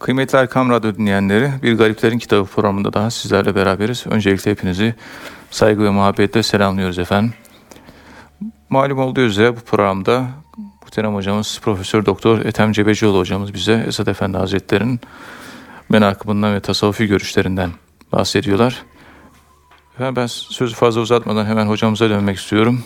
Kıymetli 0.00 0.38
Erkam 0.38 0.70
Radyo 0.70 0.94
dinleyenleri, 0.94 1.50
Bir 1.62 1.78
Gariplerin 1.78 2.18
Kitabı 2.18 2.44
programında 2.44 2.92
daha 2.92 3.10
sizlerle 3.10 3.54
beraberiz. 3.54 4.06
Öncelikle 4.06 4.50
hepinizi 4.50 4.94
saygı 5.50 5.82
ve 5.82 5.90
muhabbetle 5.90 6.42
selamlıyoruz 6.42 6.98
efendim. 6.98 7.32
Malum 8.70 8.98
olduğu 8.98 9.20
üzere 9.20 9.56
bu 9.56 9.60
programda 9.60 10.26
muhterem 10.82 11.14
hocamız 11.14 11.60
Profesör 11.62 12.06
Doktor 12.06 12.38
Ethem 12.38 12.72
Cebecioğlu 12.72 13.18
hocamız 13.18 13.54
bize 13.54 13.84
Esad 13.88 14.06
Efendi 14.06 14.38
Hazretleri'nin 14.38 15.00
menakıbından 15.88 16.54
ve 16.54 16.60
tasavvufi 16.60 17.06
görüşlerinden 17.06 17.70
bahsediyorlar. 18.12 18.82
Efendim 19.94 20.16
ben 20.16 20.26
sözü 20.26 20.74
fazla 20.74 21.00
uzatmadan 21.00 21.46
hemen 21.46 21.66
hocamıza 21.66 22.10
dönmek 22.10 22.38
istiyorum. 22.38 22.84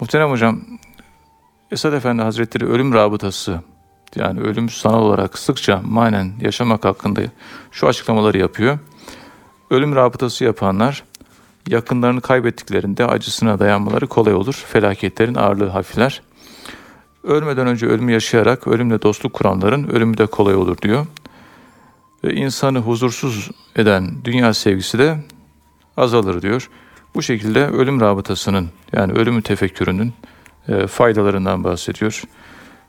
Muhterem 0.00 0.30
hocam, 0.30 0.60
Esad 1.70 1.92
Efendi 1.92 2.22
Hazretleri 2.22 2.66
ölüm 2.66 2.94
rabıtası 2.94 3.60
yani 4.16 4.40
ölüm 4.40 4.68
sanal 4.68 5.02
olarak 5.02 5.38
sıkça 5.38 5.80
manen 5.84 6.32
yaşamak 6.40 6.84
hakkında 6.84 7.20
şu 7.70 7.86
açıklamaları 7.86 8.38
yapıyor. 8.38 8.78
Ölüm 9.70 9.94
rabıtası 9.94 10.44
yapanlar 10.44 11.04
yakınlarını 11.68 12.20
kaybettiklerinde 12.20 13.06
acısına 13.06 13.58
dayanmaları 13.58 14.06
kolay 14.06 14.34
olur. 14.34 14.64
Felaketlerin 14.68 15.34
ağırlığı 15.34 15.68
hafifler. 15.68 16.22
Ölmeden 17.24 17.66
önce 17.66 17.86
ölümü 17.86 18.12
yaşayarak 18.12 18.68
ölümle 18.68 19.02
dostluk 19.02 19.32
kuranların 19.32 19.88
ölümü 19.88 20.18
de 20.18 20.26
kolay 20.26 20.54
olur 20.54 20.78
diyor. 20.78 21.06
Ve 22.24 22.34
insanı 22.34 22.78
huzursuz 22.78 23.50
eden 23.76 24.24
dünya 24.24 24.54
sevgisi 24.54 24.98
de 24.98 25.18
azalır 25.96 26.42
diyor. 26.42 26.70
Bu 27.14 27.22
şekilde 27.22 27.66
ölüm 27.66 28.00
rabıtasının 28.00 28.68
yani 28.92 29.12
ölümü 29.12 29.42
tefekkürünün 29.42 30.12
e, 30.68 30.86
faydalarından 30.86 31.64
bahsediyor. 31.64 32.22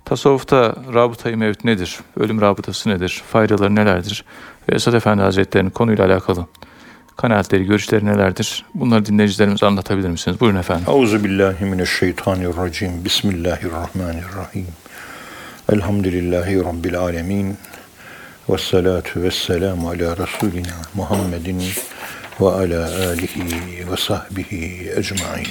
Tasavvufta 0.06 0.76
rabıtayı 0.94 1.38
mevt 1.38 1.64
nedir? 1.64 2.00
Ölüm 2.20 2.42
rabıtası 2.42 2.90
nedir? 2.90 3.24
Faydaları 3.32 3.76
nelerdir? 3.76 4.26
Ve 4.70 4.76
Esad 4.76 4.94
Efendi 4.94 5.22
Hazretleri'nin 5.22 5.70
konuyla 5.70 6.06
alakalı 6.06 6.46
kanaatleri, 7.18 7.66
görüşleri 7.66 8.06
nelerdir? 8.06 8.66
Bunları 8.74 9.06
dinleyicilerimize 9.06 9.66
anlatabilir 9.66 10.10
misiniz? 10.10 10.40
Buyurun 10.40 10.60
efendim. 10.60 10.86
Euzu 10.88 11.24
billahi 11.24 11.66
mineşşeytanirracim. 11.66 13.06
Bismillahirrahmanirrahim. 13.06 14.68
Elhamdülillahi 15.74 16.66
rabbil 16.66 16.98
alamin. 17.00 17.58
Ve 18.50 18.58
salatu 18.58 19.22
ve 19.22 19.32
selamu 19.32 19.90
ala 19.90 20.18
Resulina 20.18 20.76
Muhammedin 20.94 21.64
ve 22.42 22.46
ala 22.46 22.86
alihi 22.86 23.92
ve 23.92 23.98
sahbihi 23.98 24.92
ecmain. 24.96 25.48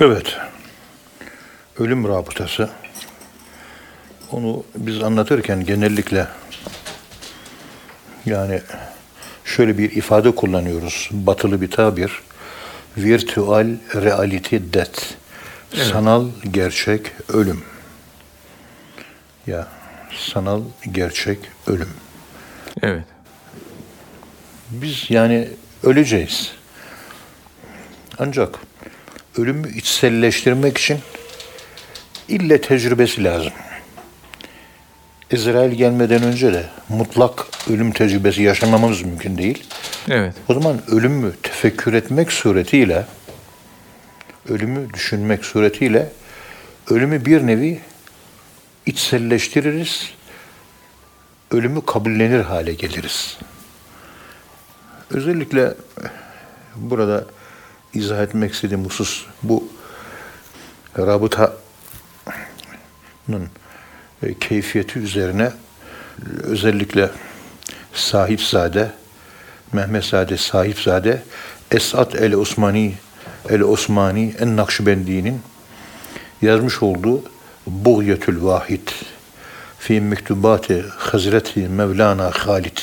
Evet, 0.00 0.36
ölüm 1.78 2.08
rabıtası. 2.08 2.70
Onu 4.30 4.64
biz 4.76 5.02
anlatırken 5.02 5.64
genellikle 5.64 6.26
yani 8.26 8.60
şöyle 9.44 9.78
bir 9.78 9.90
ifade 9.90 10.34
kullanıyoruz. 10.34 11.08
Batılı 11.12 11.60
bir 11.60 11.70
tabir. 11.70 12.22
Virtual 12.96 13.66
reality 13.94 14.56
death. 14.56 15.02
Evet. 15.74 15.86
Sanal 15.86 16.28
gerçek 16.50 17.12
ölüm. 17.28 17.64
Ya 19.46 19.68
sanal 20.16 20.62
gerçek 20.92 21.38
ölüm. 21.66 21.90
Evet. 22.82 23.04
Biz 24.70 25.10
yani 25.10 25.48
öleceğiz. 25.82 26.52
Ancak 28.18 28.58
ölümü 29.38 29.76
içselleştirmek 29.76 30.78
için 30.78 30.98
ille 32.28 32.60
tecrübesi 32.60 33.24
lazım. 33.24 33.52
İsrail 35.30 35.72
gelmeden 35.72 36.22
önce 36.22 36.52
de 36.52 36.64
mutlak 36.88 37.46
ölüm 37.70 37.92
tecrübesi 37.92 38.42
yaşamamız 38.42 39.02
mümkün 39.02 39.38
değil. 39.38 39.64
Evet. 40.10 40.34
O 40.48 40.54
zaman 40.54 40.80
ölümü 40.90 41.32
tefekkür 41.42 41.92
etmek 41.92 42.32
suretiyle, 42.32 43.06
ölümü 44.48 44.92
düşünmek 44.94 45.44
suretiyle 45.44 46.12
ölümü 46.90 47.24
bir 47.24 47.46
nevi 47.46 47.80
içselleştiririz, 48.86 50.10
ölümü 51.50 51.86
kabullenir 51.86 52.40
hale 52.40 52.74
geliriz. 52.74 53.38
Özellikle 55.10 55.74
burada 56.76 57.24
izah 57.94 58.22
etmek 58.22 58.52
istediğim 58.52 58.84
husus 58.84 59.26
bu 59.42 59.68
rabıtanın 60.98 61.50
e, 61.50 61.61
keyfiyeti 64.40 64.98
üzerine 64.98 65.52
özellikle 66.42 67.10
sahipzade, 67.94 68.90
Mehmet 69.72 70.04
Sade 70.04 70.36
sahipzade, 70.36 71.22
Esat 71.70 72.14
el 72.14 72.34
Osmani 72.34 72.94
el 73.50 73.60
Osmani 73.60 74.34
en 74.40 74.56
Nakşibendi'nin 74.56 75.40
yazmış 76.42 76.82
olduğu 76.82 77.22
Buğyetül 77.66 78.42
Vahid 78.42 78.88
fi 79.78 80.00
Mektubati 80.00 80.84
Hazreti 80.98 81.68
Mevlana 81.68 82.30
Halid 82.30 82.78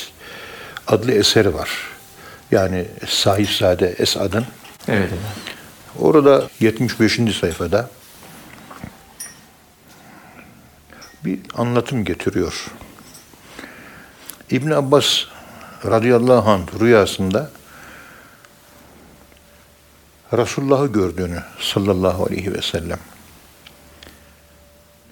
adlı 0.86 1.12
eseri 1.12 1.54
var. 1.54 1.70
Yani 2.50 2.84
sahipzade 3.08 3.94
Esad'ın. 3.98 4.44
Evet. 4.88 5.10
Orada 5.98 6.48
75. 6.60 7.20
sayfada 7.40 7.90
bir 11.24 11.40
anlatım 11.54 12.04
getiriyor. 12.04 12.66
İbn 14.50 14.70
Abbas 14.70 15.24
radıyallahu 15.84 16.50
anh 16.50 16.80
rüyasında 16.80 17.50
Resulullah'ı 20.32 20.86
gördüğünü 20.86 21.42
sallallahu 21.60 22.24
aleyhi 22.24 22.54
ve 22.54 22.62
sellem 22.62 22.98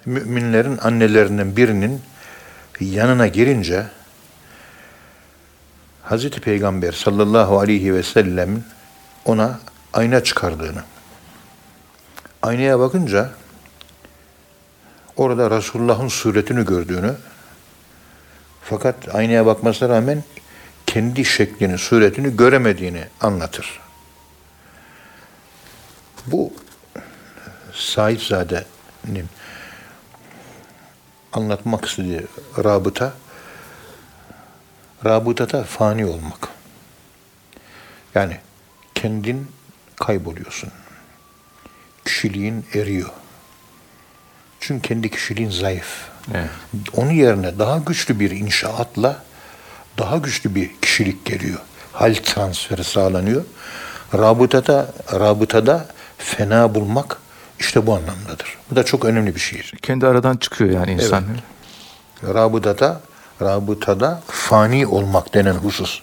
müminlerin 0.07 0.79
annelerinden 0.79 1.57
birinin 1.57 2.01
yanına 2.81 3.27
girince 3.27 3.87
Hazreti 6.03 6.41
Peygamber 6.41 6.93
sallallahu 6.93 7.59
aleyhi 7.59 7.95
ve 7.95 8.03
sellem 8.03 8.65
ona 9.25 9.61
ayna 9.93 10.25
çıkardığını 10.25 10.83
aynaya 12.43 12.79
bakınca 12.79 13.31
orada 15.19 15.51
Resulullah'ın 15.51 16.09
suretini 16.09 16.65
gördüğünü 16.65 17.15
fakat 18.63 19.15
aynaya 19.15 19.47
bakmasına 19.47 19.89
rağmen 19.89 20.25
kendi 20.87 21.25
şeklini, 21.25 21.79
suretini 21.79 22.37
göremediğini 22.37 23.05
anlatır. 23.21 23.81
Bu 26.27 26.53
Sahipzade'nin 27.75 29.27
anlatmak 31.33 31.85
istediği 31.85 32.27
rabıta, 32.65 33.13
rabıtada 35.05 35.65
fani 35.65 36.07
olmak. 36.07 36.49
Yani 38.15 38.37
kendin 38.95 39.47
kayboluyorsun. 39.97 40.71
Kişiliğin 42.05 42.67
eriyor. 42.75 43.11
Çünkü 44.61 44.89
kendi 44.89 45.11
kişiliğin 45.11 45.51
zayıf. 45.51 46.09
Evet. 46.35 46.51
Onun 46.97 47.11
yerine 47.11 47.59
daha 47.59 47.79
güçlü 47.79 48.21
bir 48.21 48.31
inşaatla 48.31 49.23
daha 49.99 50.17
güçlü 50.17 50.55
bir 50.55 50.71
kişilik 50.83 51.25
geliyor. 51.25 51.59
Hal 51.93 52.15
transferi 52.15 52.85
sağlanıyor. 52.85 53.45
Rabıtada, 54.15 54.93
rabıtada 55.13 55.87
fena 56.19 56.75
bulmak 56.75 57.19
işte 57.61 57.87
bu 57.87 57.95
anlamdadır. 57.95 58.59
Bu 58.71 58.77
da 58.77 58.85
çok 58.85 59.05
önemli 59.05 59.35
bir 59.35 59.41
şey. 59.41 59.63
Kendi 59.83 60.07
aradan 60.07 60.37
çıkıyor 60.37 60.71
yani 60.71 60.93
insan. 60.93 61.25
Evet. 61.31 62.35
Rabıtada, 62.35 63.01
rabıtada 63.43 64.23
fani 64.27 64.87
olmak 64.87 65.35
denen 65.35 65.55
husus. 65.55 66.03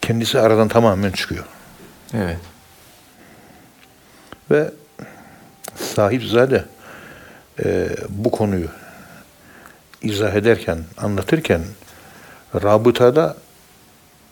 Kendisi 0.00 0.40
aradan 0.40 0.68
tamamen 0.68 1.10
çıkıyor. 1.12 1.44
Evet. 2.14 2.38
Ve 4.50 4.70
sahipzade 5.94 6.64
e, 7.64 7.88
bu 8.08 8.30
konuyu 8.30 8.68
izah 10.02 10.34
ederken, 10.34 10.78
anlatırken 10.96 11.60
rabıtada 12.54 13.36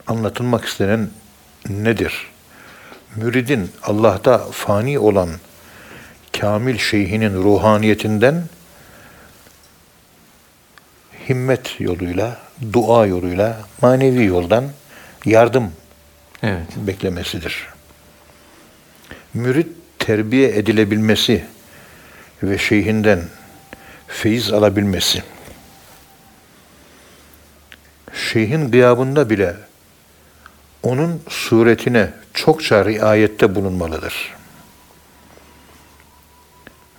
anlatılmak 0.06 0.64
istenen 0.64 1.10
nedir? 1.68 2.26
Müridin 3.16 3.70
Allah'ta 3.82 4.38
fani 4.38 4.98
olan 4.98 5.30
kamil 6.40 6.78
şeyhinin 6.78 7.42
ruhaniyetinden 7.42 8.42
himmet 11.28 11.80
yoluyla, 11.80 12.38
dua 12.72 13.06
yoluyla, 13.06 13.56
manevi 13.82 14.24
yoldan 14.24 14.64
yardım 15.24 15.72
evet. 16.42 16.66
beklemesidir. 16.76 17.66
Mürit 19.34 19.68
terbiye 19.98 20.48
edilebilmesi 20.48 21.44
ve 22.42 22.58
şeyhinden 22.58 23.22
feyiz 24.08 24.52
alabilmesi 24.52 25.22
şeyhin 28.32 28.70
gıyabında 28.70 29.30
bile 29.30 29.56
onun 30.82 31.22
suretine 31.28 32.12
çokça 32.34 32.84
riayette 32.84 33.54
bulunmalıdır. 33.54 34.34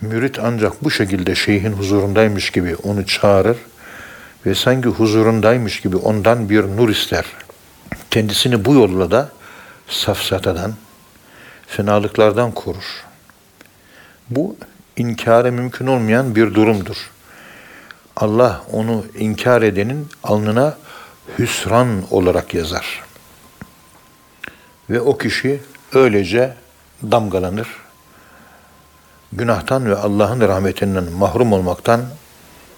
Mürit 0.01 0.39
ancak 0.39 0.83
bu 0.83 0.91
şekilde 0.91 1.35
şeyhin 1.35 1.73
huzurundaymış 1.73 2.49
gibi 2.49 2.75
onu 2.75 3.05
çağırır 3.05 3.57
ve 4.45 4.55
sanki 4.55 4.89
huzurundaymış 4.89 5.81
gibi 5.81 5.95
ondan 5.95 6.49
bir 6.49 6.63
nur 6.63 6.89
ister. 6.89 7.25
Kendisini 8.11 8.65
bu 8.65 8.73
yolla 8.73 9.11
da 9.11 9.29
safsatadan, 9.87 10.73
fenalıklardan 11.67 12.51
korur. 12.51 13.05
Bu 14.29 14.55
inkara 14.97 15.51
mümkün 15.51 15.87
olmayan 15.87 16.35
bir 16.35 16.53
durumdur. 16.53 17.11
Allah 18.15 18.61
onu 18.71 19.05
inkar 19.17 19.61
edenin 19.61 20.07
alnına 20.23 20.77
hüsran 21.39 22.03
olarak 22.11 22.53
yazar. 22.53 23.03
Ve 24.89 25.01
o 25.01 25.17
kişi 25.17 25.59
öylece 25.93 26.53
damgalanır. 27.03 27.67
Günahtan 29.33 29.85
ve 29.89 29.95
Allah'ın 29.95 30.41
rahmetinden 30.41 31.03
mahrum 31.03 31.53
olmaktan 31.53 32.01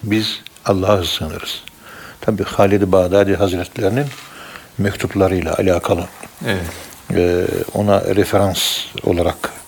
biz 0.04 0.42
Allah'a 0.66 1.04
sığınırız. 1.04 1.64
Tabi 2.22 2.44
Halid-i 2.44 2.92
Bağdadi 2.92 3.36
Hazretlerinin 3.36 4.06
mektuplarıyla 4.78 5.56
alakalı 5.56 6.06
Evet. 6.46 6.66
e, 7.16 7.46
ona 7.74 8.02
referans 8.02 8.86
olarak 9.04 9.59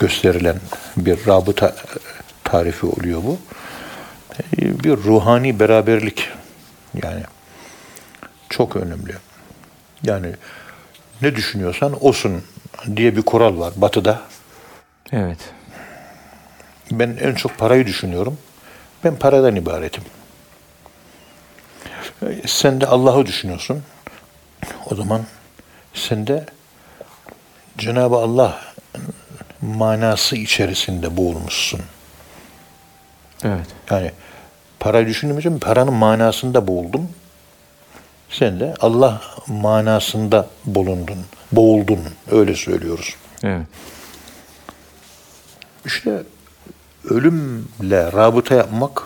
gösterilen 0.00 0.56
bir 0.96 1.26
rabıta 1.26 1.76
tarifi 2.44 2.86
oluyor 2.86 3.22
bu. 3.24 3.38
Bir 4.58 4.96
ruhani 4.96 5.60
beraberlik 5.60 6.28
yani 7.02 7.22
çok 8.48 8.76
önemli. 8.76 9.14
Yani 10.02 10.32
ne 11.22 11.36
düşünüyorsan 11.36 12.04
olsun 12.04 12.42
diye 12.96 13.16
bir 13.16 13.22
kural 13.22 13.58
var 13.58 13.72
batıda. 13.76 14.20
Evet. 15.12 15.38
Ben 16.90 17.18
en 17.20 17.34
çok 17.34 17.58
parayı 17.58 17.86
düşünüyorum. 17.86 18.38
Ben 19.04 19.16
paradan 19.16 19.56
ibaretim. 19.56 20.04
Sen 22.46 22.80
de 22.80 22.86
Allah'ı 22.86 23.26
düşünüyorsun. 23.26 23.82
O 24.90 24.94
zaman 24.94 25.22
sen 25.94 26.26
de 26.26 26.46
Cenab-ı 27.78 28.16
Allah 28.16 28.60
manası 29.62 30.36
içerisinde 30.36 31.16
boğulmuşsun. 31.16 31.80
Evet. 33.44 33.66
Yani 33.90 34.12
para 34.80 35.06
düşünmeyeceğim, 35.06 35.58
paranın 35.58 35.92
manasında 35.92 36.66
boğuldum. 36.66 37.08
Sen 38.30 38.60
de 38.60 38.74
Allah 38.80 39.22
manasında 39.46 40.48
bulundun, 40.64 41.18
boğuldun. 41.52 42.00
Öyle 42.30 42.54
söylüyoruz. 42.54 43.16
Evet. 43.42 43.66
İşte 45.84 46.22
ölümle 47.10 48.12
rabıta 48.12 48.54
yapmak 48.54 49.02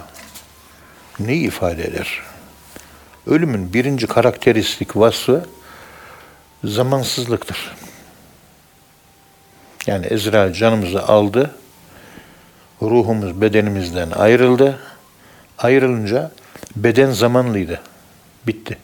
neyi 1.18 1.46
ifade 1.46 1.84
eder? 1.84 2.20
Ölümün 3.26 3.72
birinci 3.72 4.06
karakteristik 4.06 4.96
vasfı 4.96 5.44
zamansızlıktır. 6.64 7.74
Yani 9.86 10.06
Ezrail 10.06 10.52
canımızı 10.52 11.02
aldı, 11.02 11.50
ruhumuz 12.82 13.40
bedenimizden 13.40 14.10
ayrıldı. 14.10 14.78
Ayrılınca 15.58 16.32
beden 16.76 17.10
zamanlıydı. 17.10 17.80
Bitti. 18.46 18.78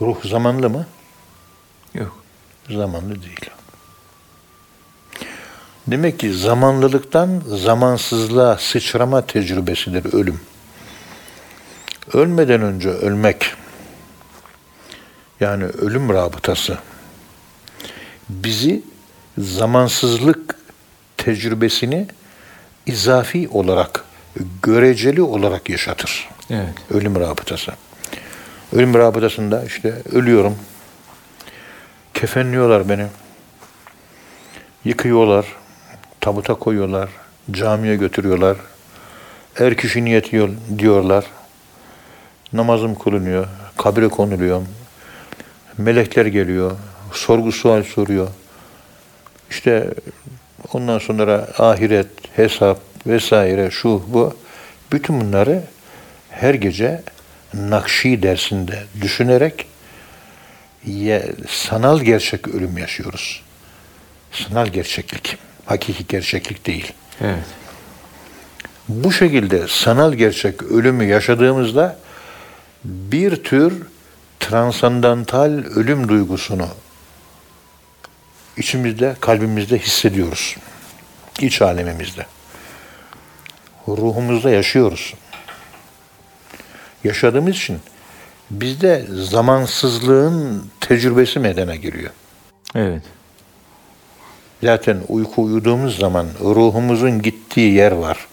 Ruh 0.00 0.24
zamanlı 0.24 0.70
mı? 0.70 0.86
Yok. 1.94 2.18
Zamanlı 2.70 3.22
değil. 3.22 3.50
Demek 5.86 6.18
ki 6.18 6.34
zamanlılıktan 6.34 7.42
zamansızlığa 7.46 8.58
sıçrama 8.58 9.26
tecrübesidir 9.26 10.14
ölüm. 10.14 10.40
Ölmeden 12.12 12.62
önce 12.62 12.88
ölmek, 12.88 13.54
yani 15.40 15.64
ölüm 15.64 16.08
rabıtası, 16.08 16.78
bizi 18.28 18.82
zamansızlık 19.38 20.54
tecrübesini 21.16 22.06
izafi 22.86 23.48
olarak, 23.48 24.04
göreceli 24.62 25.22
olarak 25.22 25.68
yaşatır. 25.70 26.28
Evet. 26.50 26.74
Ölüm 26.90 27.20
rabıtası. 27.20 27.72
Ölüm 28.72 28.94
rabıtasında 28.94 29.64
işte 29.64 29.94
ölüyorum. 30.12 30.56
Kefenliyorlar 32.14 32.88
beni. 32.88 33.06
Yıkıyorlar. 34.84 35.46
Tabuta 36.20 36.54
koyuyorlar. 36.54 37.08
Camiye 37.50 37.96
götürüyorlar. 37.96 38.56
Er 39.58 39.76
kişi 39.76 40.04
niyet 40.04 40.32
diyor- 40.32 40.50
diyorlar. 40.78 41.24
Namazım 42.52 42.94
kılınıyor. 42.98 43.46
Kabre 43.78 44.08
konuluyorum. 44.08 44.68
Melekler 45.78 46.26
geliyor. 46.26 46.72
Sorgu 47.12 47.52
sual 47.52 47.82
soruyor. 47.82 48.28
İşte 49.50 49.90
ondan 50.72 50.98
sonra 50.98 51.48
ahiret, 51.58 52.06
hesap 52.36 52.80
vesaire 53.06 53.70
şu 53.70 54.02
bu. 54.08 54.36
Bütün 54.92 55.20
bunları 55.20 55.62
her 56.30 56.54
gece 56.54 57.02
Nakşi 57.54 58.22
dersinde 58.22 58.84
düşünerek 59.00 59.66
sanal 61.48 62.00
gerçek 62.00 62.48
ölüm 62.48 62.78
yaşıyoruz. 62.78 63.42
Sanal 64.32 64.66
gerçeklik, 64.66 65.36
hakiki 65.64 66.06
gerçeklik 66.06 66.66
değil. 66.66 66.92
Evet. 67.20 67.44
Bu 68.88 69.12
şekilde 69.12 69.68
sanal 69.68 70.12
gerçek 70.12 70.62
ölümü 70.62 71.04
yaşadığımızda 71.04 71.98
bir 72.84 73.36
tür 73.36 73.82
transandantal 74.40 75.50
ölüm 75.50 76.08
duygusunu 76.08 76.68
içimizde, 78.58 79.16
kalbimizde 79.20 79.78
hissediyoruz. 79.78 80.56
İç 81.40 81.62
alemimizde. 81.62 82.26
Ruhumuzda 83.88 84.50
yaşıyoruz. 84.50 85.14
Yaşadığımız 87.04 87.56
için 87.56 87.78
bizde 88.50 89.06
zamansızlığın 89.08 90.70
tecrübesi 90.80 91.38
meydana 91.38 91.74
geliyor. 91.74 92.10
Evet. 92.74 93.02
Zaten 94.62 95.00
uyku 95.08 95.42
uyuduğumuz 95.42 95.98
zaman 95.98 96.26
ruhumuzun 96.40 97.22
gittiği 97.22 97.72
yer 97.72 97.92
var. 97.92 98.26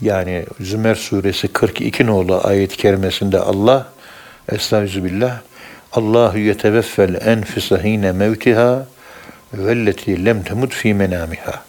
Yani 0.00 0.46
Zümer 0.60 0.94
suresi 0.94 1.48
42 1.48 2.06
nolu 2.06 2.40
ayet-i 2.44 2.76
kerimesinde 2.76 3.38
Allah 3.38 3.92
Estağfirullah 4.52 5.40
Allahu 5.92 6.38
yeteveffel 6.38 7.14
enfise 7.26 7.84
hine 7.84 8.12
mevtiha 8.12 8.86
velleti 9.52 10.24
lem 10.24 10.42
temut 10.42 10.74
fi 10.74 10.94
menamiha. 10.94 11.64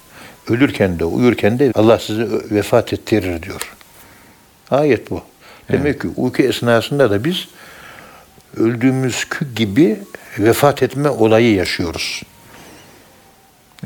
Ölürken 0.49 0.99
de 0.99 1.05
uyurken 1.05 1.59
de 1.59 1.71
Allah 1.75 1.99
sizi 1.99 2.27
vefat 2.51 2.93
ettirir 2.93 3.43
diyor. 3.43 3.75
Ayet 4.71 5.11
bu. 5.11 5.23
Demek 5.71 6.01
ki 6.01 6.07
uyku 6.15 6.43
esnasında 6.43 7.11
da 7.11 7.23
biz 7.23 7.47
öldüğümüz 8.57 9.27
gibi 9.55 9.99
vefat 10.39 10.83
etme 10.83 11.09
olayı 11.09 11.55
yaşıyoruz. 11.55 12.23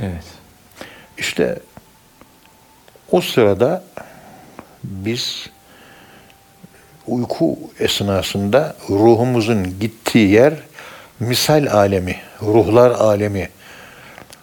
Evet. 0.02 0.24
İşte 1.18 1.60
o 3.12 3.22
sırada 3.22 3.84
biz 4.84 5.50
uyku 7.08 7.58
esnasında 7.80 8.76
ruhumuzun 8.90 9.80
gittiği 9.80 10.30
yer 10.30 10.54
misal 11.20 11.68
alemi, 11.72 12.16
ruhlar 12.42 12.92
alemi. 12.92 13.50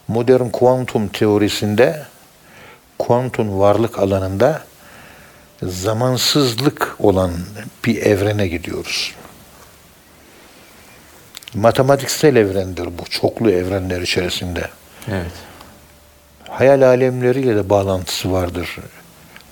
Modern 0.09 0.49
kuantum 0.49 1.09
teorisinde 1.09 2.03
kuantum 2.99 3.59
varlık 3.59 3.99
alanında 3.99 4.63
zamansızlık 5.63 6.97
olan 6.99 7.33
bir 7.85 7.97
evrene 8.03 8.49
gidiyoruz. 8.49 9.15
Matematiksel 11.55 12.37
evrendir 12.37 12.87
bu, 12.99 13.05
çoklu 13.11 13.51
evrenler 13.51 14.01
içerisinde 14.01 14.69
Evet. 15.11 15.33
hayal 16.49 16.83
alemleriyle 16.83 17.57
de 17.57 17.71
bağlantısı 17.71 18.33
vardır. 18.33 18.69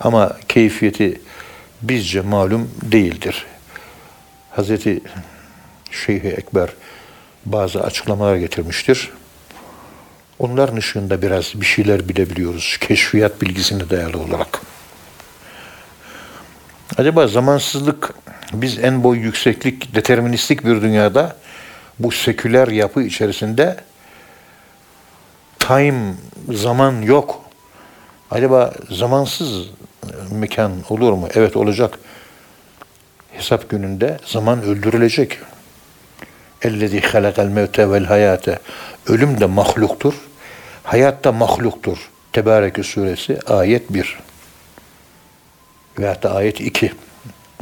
Ama 0.01 0.37
keyfiyeti 0.49 1.21
bizce 1.83 2.21
malum 2.21 2.71
değildir. 2.83 3.47
Hazreti 4.51 5.01
Şeyh 5.91 6.25
Ekber 6.25 6.71
bazı 7.47 7.83
açıklamalar 7.83 8.37
getirmiştir. 8.37 9.11
Onların 10.39 10.77
ışığında 10.77 11.23
biraz 11.23 11.61
bir 11.61 11.67
şeyler 11.67 12.09
bilebiliyoruz. 12.09 12.79
Keşfiyat 12.81 13.43
bilgisine 13.43 13.91
dayalı 13.91 14.19
olarak. 14.19 14.61
Acaba 16.99 17.27
zamansızlık 17.27 18.15
biz 18.53 18.79
en 18.79 19.05
boy 19.05 19.19
yükseklik 19.19 19.95
deterministik 19.95 20.65
bir 20.65 20.83
dünyada 20.83 21.37
bu 21.99 22.11
seküler 22.13 22.69
yapı 22.69 23.03
içerisinde 23.03 23.77
time 25.59 26.15
zaman 26.53 27.03
yok. 27.03 27.45
Acaba 28.31 28.75
zamansız 28.91 29.67
mekan 30.31 30.73
olur 30.89 31.13
mu? 31.13 31.29
Evet 31.35 31.57
olacak. 31.57 31.99
Hesap 33.33 33.69
gününde 33.69 34.19
zaman 34.27 34.63
öldürülecek. 34.63 35.39
Ellezî 36.63 37.01
halakal 37.01 37.47
mevte 37.47 37.91
vel 37.91 38.05
hayate. 38.05 38.59
Ölüm 39.07 39.41
de 39.41 39.47
mahluktur. 39.47 40.15
Hayat 40.83 41.25
da 41.25 41.33
mahluktur. 41.33 42.11
Tebareke 42.33 42.83
suresi 42.83 43.39
ayet 43.47 43.95
1. 43.95 44.19
Veyahut 45.99 46.23
da 46.23 46.35
ayet 46.35 46.61
2. 46.61 46.93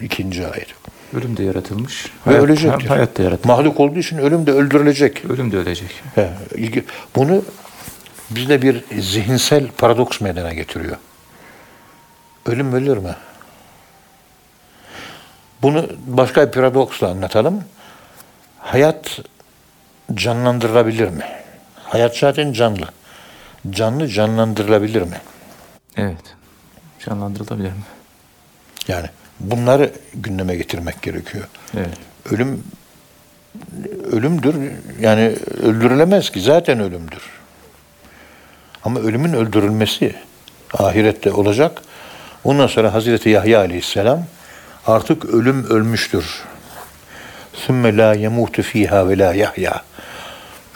İkinci 0.03 0.47
ayet. 0.47 0.69
Ölüm 1.15 1.37
de 1.37 1.43
yaratılmış. 1.43 2.07
Ve 2.07 2.11
Hayat, 2.25 2.43
ölecektir. 2.45 2.87
Hayat 2.89 3.19
da 3.19 3.23
yaratılmış. 3.23 3.47
Mahluk 3.49 3.81
olduğu 3.81 3.99
için 3.99 4.19
ölüm 4.19 4.47
de 4.47 4.53
öldürülecek. 4.53 5.25
Ölüm 5.25 5.53
de 5.53 5.57
ölecek. 5.57 6.03
He, 6.15 6.31
Bunu 7.17 7.45
bizde 8.31 8.63
bir 8.63 8.85
zihinsel 9.01 9.67
paradoks 9.79 10.21
meydana 10.21 10.53
getiriyor. 10.55 10.97
Ölüm 12.49 12.73
ölür 12.73 12.97
mü? 12.97 13.17
Bunu 15.63 15.87
başka 16.07 16.47
bir 16.47 16.53
paradoksla 16.53 17.09
anlatalım. 17.09 17.65
Hayat 18.59 19.21
canlandırılabilir 20.15 21.09
mi? 21.09 21.25
Hayat 21.85 22.17
zaten 22.17 22.53
canlı. 22.53 22.89
Canlı 23.71 24.09
canlandırılabilir 24.09 25.03
mi? 25.03 25.21
Evet. 25.97 26.37
Canlandırılabilir 27.07 27.69
mi? 27.69 27.83
Yani 28.89 29.07
bunları 29.41 29.93
gündeme 30.15 30.57
getirmek 30.57 31.03
gerekiyor. 31.03 31.45
Evet. 31.77 31.99
Ölüm 32.31 32.65
ölümdür. 34.13 34.73
Yani 35.01 35.37
öldürülemez 35.63 36.31
ki 36.31 36.41
zaten 36.41 36.81
ölümdür. 36.81 37.23
Ama 38.85 39.01
ölümün 39.01 39.33
öldürülmesi 39.33 40.15
ahirette 40.75 41.33
olacak. 41.33 41.83
Ondan 42.49 42.67
sonra 42.67 42.95
Hazreti 42.95 43.29
Yahya 43.29 43.59
Aleyhisselam 43.59 44.25
artık 44.87 45.25
ölüm 45.25 45.65
ölmüştür. 45.71 46.45
Sümme 47.55 47.97
la 47.97 48.15
yemutu 48.15 48.63
fiha 48.63 49.09
ve 49.09 49.19
la 49.19 49.35
yahya. 49.35 49.83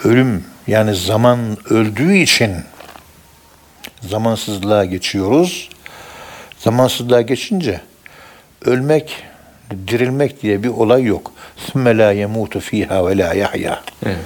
Ölüm 0.03 0.45
yani 0.67 0.95
zaman 0.95 1.57
öldüğü 1.69 2.15
için 2.15 2.55
zamansızlığa 4.01 4.85
geçiyoruz. 4.85 5.69
Zamansızlığa 6.57 7.21
geçince 7.21 7.81
ölmek, 8.65 9.23
dirilmek 9.87 10.41
diye 10.41 10.63
bir 10.63 10.69
olay 10.69 11.03
yok. 11.03 11.31
Sümme 11.57 11.97
la 11.97 12.11
yemutu 12.11 12.59
fiha 12.59 13.07
ve 13.07 13.17
la 13.17 13.33
yahya. 13.33 13.81
Evet. 14.05 14.17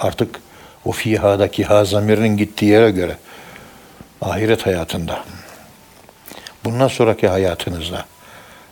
Artık 0.00 0.40
o 0.84 0.92
fihadaki 0.92 1.64
ha 1.64 1.84
zamirinin 1.84 2.36
gittiği 2.36 2.66
yere 2.66 2.90
göre 2.90 3.16
ahiret 4.20 4.66
hayatında 4.66 5.24
bundan 6.64 6.88
sonraki 6.88 7.28
hayatınızda 7.28 8.06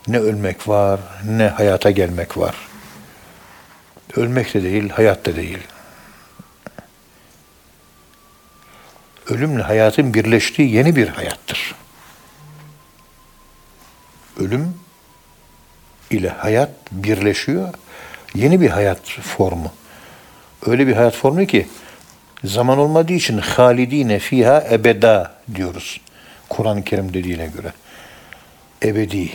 ne 0.07 0.19
ölmek 0.19 0.67
var 0.67 0.99
ne 1.25 1.47
hayata 1.47 1.91
gelmek 1.91 2.37
var. 2.37 2.55
Ölmek 4.15 4.53
de 4.53 4.63
değil, 4.63 4.89
hayat 4.89 5.25
da 5.25 5.35
değil. 5.35 5.59
Ölümle 9.29 9.63
hayatın 9.63 10.13
birleştiği 10.13 10.71
yeni 10.71 10.95
bir 10.95 11.07
hayattır. 11.07 11.75
Ölüm 14.39 14.75
ile 16.11 16.29
hayat 16.29 16.69
birleşiyor. 16.91 17.73
Yeni 18.35 18.61
bir 18.61 18.69
hayat 18.69 18.99
formu. 19.09 19.71
Öyle 20.65 20.87
bir 20.87 20.93
hayat 20.93 21.15
formu 21.15 21.45
ki 21.45 21.67
zaman 22.43 22.77
olmadığı 22.77 23.13
için 23.13 23.37
halidine 23.37 24.19
fiha 24.19 24.63
ebeda 24.71 25.35
diyoruz. 25.55 26.01
Kur'an-ı 26.49 26.83
Kerim 26.83 27.13
dediğine 27.13 27.47
göre. 27.47 27.73
Ebedi. 28.83 29.29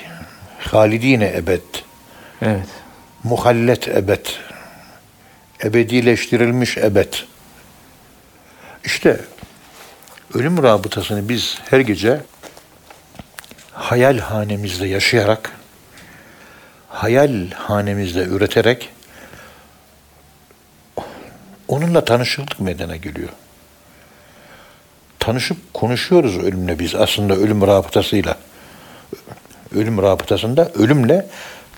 Halidine 0.58 1.32
ebed. 1.36 1.62
Evet. 2.42 2.66
Muhallet 3.24 3.88
ebed. 3.88 4.26
Ebedileştirilmiş 5.64 6.76
ebed. 6.76 7.14
İşte 8.84 9.20
ölüm 10.34 10.62
rabıtasını 10.62 11.28
biz 11.28 11.58
her 11.70 11.80
gece 11.80 12.20
hayal 13.72 14.18
hanemizde 14.18 14.86
yaşayarak, 14.86 15.52
hayal 16.88 17.50
hanemizde 17.50 18.24
üreterek 18.24 18.90
onunla 21.68 22.04
tanışıklık 22.04 22.60
meydana 22.60 22.96
geliyor. 22.96 23.28
Tanışıp 25.18 25.74
konuşuyoruz 25.74 26.38
ölümle 26.38 26.78
biz 26.78 26.94
aslında 26.94 27.34
ölüm 27.34 27.66
rabıtasıyla. 27.66 28.36
Ölüm 29.74 30.02
rabıtasında 30.02 30.72
ölümle 30.74 31.26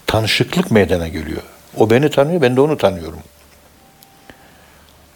tanışıklık 0.07 0.71
meydana 0.71 1.09
geliyor. 1.09 1.43
O 1.77 1.91
beni 1.91 2.11
tanıyor, 2.11 2.43
ben 2.43 2.57
de 2.57 2.61
onu 2.61 2.77
tanıyorum. 2.77 3.21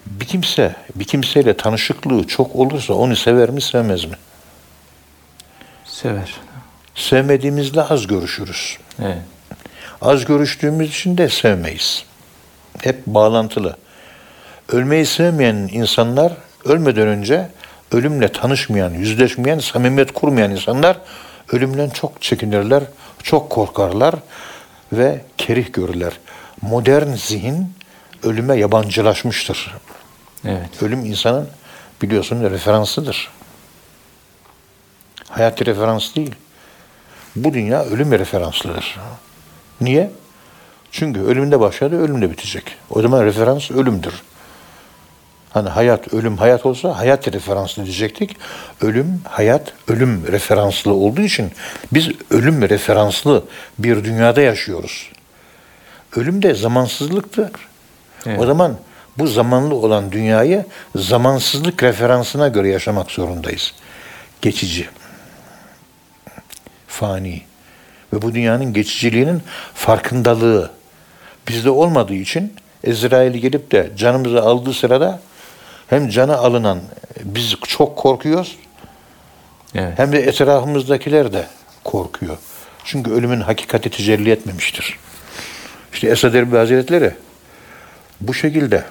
Bir 0.07 0.25
kimse, 0.25 0.77
bir 0.95 1.05
kimseyle 1.05 1.57
tanışıklığı 1.57 2.27
çok 2.27 2.57
olursa 2.57 2.95
onu 2.95 3.17
sever 3.17 3.51
mi, 3.51 3.63
sevmez 3.63 4.05
mi? 4.05 4.17
Sever. 5.85 6.35
Sevmediğimizde 6.95 7.83
az 7.83 8.07
görüşürüz. 8.07 8.79
Evet. 9.03 9.19
Az 10.03 10.25
görüştüğümüz 10.25 10.91
için 10.91 11.19
de 11.19 11.29
sevmeyiz. 11.29 12.05
Hep 12.83 13.07
bağlantılı. 13.07 13.77
Ölmeyi 14.69 15.07
sevmeyen 15.07 15.55
insanlar 15.73 16.33
ölmeden 16.65 17.07
önce 17.07 17.49
ölümle 17.93 18.33
tanışmayan, 18.33 18.91
yüzleşmeyen, 18.91 19.59
samimiyet 19.59 20.13
kurmayan 20.13 20.51
insanlar 20.51 20.97
ölümden 21.53 21.91
çok 21.91 22.23
çekinirler, 22.23 22.83
çok 23.23 23.51
korkarlar 23.51 24.15
ve 24.93 25.21
kerih 25.39 25.73
görürler. 25.73 26.13
Modern 26.63 27.13
zihin 27.15 27.73
ölüme 28.23 28.57
yabancılaşmıştır. 28.57 29.75
Evet. 30.45 30.83
Ölüm 30.83 31.05
insanın 31.05 31.49
biliyorsun 32.03 32.51
referansıdır. 32.51 33.31
Hayat 35.29 35.67
referans 35.67 36.15
değil. 36.17 36.35
Bu 37.37 37.55
dünya 37.55 37.85
ölüm 37.85 38.13
referanslıdır. 38.13 39.01
Niye? 39.81 40.11
Çünkü 40.91 41.21
ölümde 41.21 41.61
başladı, 41.61 42.01
ölümde 42.01 42.31
bitecek. 42.31 42.65
O 42.91 43.03
zaman 43.03 43.25
referans 43.25 43.71
ölümdür. 43.71 44.23
Hani 45.55 45.69
hayat, 45.69 46.15
ölüm, 46.15 46.37
hayat 46.37 46.67
olsa 46.67 46.99
hayat 46.99 47.33
referanslı 47.33 47.85
diyecektik. 47.85 48.37
Ölüm, 48.81 49.21
hayat, 49.25 49.73
ölüm 49.89 50.27
referanslı 50.33 50.93
olduğu 50.93 51.21
için 51.21 51.53
biz 51.93 52.09
ölüm 52.31 52.69
referanslı 52.69 53.45
bir 53.79 54.05
dünyada 54.05 54.41
yaşıyoruz. 54.41 55.11
Ölüm 56.17 56.43
de 56.43 56.55
zamansızlıktır. 56.55 57.51
Evet. 58.27 58.41
O 58.41 58.47
zaman 58.47 58.77
bu 59.19 59.27
zamanlı 59.27 59.75
olan 59.75 60.13
dünyayı 60.13 60.65
zamansızlık 60.97 61.83
referansına 61.83 62.49
göre 62.49 62.69
yaşamak 62.69 63.11
zorundayız. 63.11 63.75
Geçici, 64.43 64.89
fani 66.87 67.43
ve 68.13 68.23
bu 68.23 68.35
dünyanın 68.35 68.73
geçiciliğinin 68.73 69.43
farkındalığı 69.75 70.71
bizde 71.49 71.71
olmadığı 71.71 72.15
için 72.15 72.53
Ezrail 72.85 73.33
gelip 73.33 73.73
de 73.73 73.91
canımızı 73.97 74.43
aldığı 74.43 74.73
sırada 74.73 75.21
hem 75.89 76.09
canı 76.09 76.37
alınan 76.37 76.81
biz 77.25 77.55
çok 77.69 77.97
korkuyoruz 77.97 78.57
Evet. 79.75 79.99
hem 79.99 80.13
de 80.13 80.19
etrafımızdakiler 80.19 81.33
de 81.33 81.47
korkuyor. 81.85 82.37
Çünkü 82.85 83.11
ölümün 83.11 83.41
hakikati 83.41 83.91
tecelli 83.91 84.31
etmemiştir. 84.31 84.99
İşte 85.93 86.09
Esad 86.09 86.35
Erbil 86.35 86.57
Hazretleri 86.57 87.15
bu 88.21 88.35
şekilde 88.35 88.85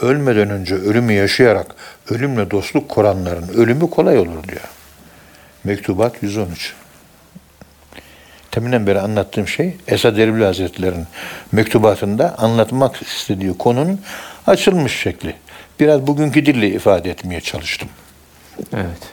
ölmeden 0.00 0.50
önce 0.50 0.74
ölümü 0.74 1.12
yaşayarak 1.12 1.74
ölümle 2.10 2.50
dostluk 2.50 2.88
kuranların 2.88 3.48
ölümü 3.48 3.90
kolay 3.90 4.18
olur 4.18 4.44
diyor. 4.48 4.60
Mektubat 5.64 6.22
113. 6.22 6.74
Teminden 8.50 8.86
beri 8.86 9.00
anlattığım 9.00 9.48
şey 9.48 9.76
Esad 9.88 10.16
Erbil 10.16 10.42
Hazretleri'nin 10.42 11.06
mektubatında 11.52 12.34
anlatmak 12.38 13.02
istediği 13.02 13.58
konunun 13.58 14.00
açılmış 14.46 15.00
şekli. 15.00 15.34
Biraz 15.80 16.06
bugünkü 16.06 16.46
dille 16.46 16.68
ifade 16.68 17.10
etmeye 17.10 17.40
çalıştım. 17.40 17.88
Evet. 18.72 19.12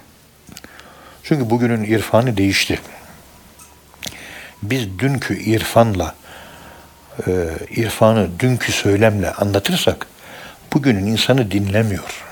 Çünkü 1.23 1.49
bugünün 1.49 1.83
irfanı 1.83 2.37
değişti. 2.37 2.79
Biz 4.63 4.99
dünkü 4.99 5.39
irfanla, 5.39 6.15
e, 7.27 7.31
irfanı 7.69 8.39
dünkü 8.39 8.71
söylemle 8.71 9.31
anlatırsak, 9.31 10.07
bugünün 10.73 11.05
insanı 11.05 11.51
dinlemiyor. 11.51 12.23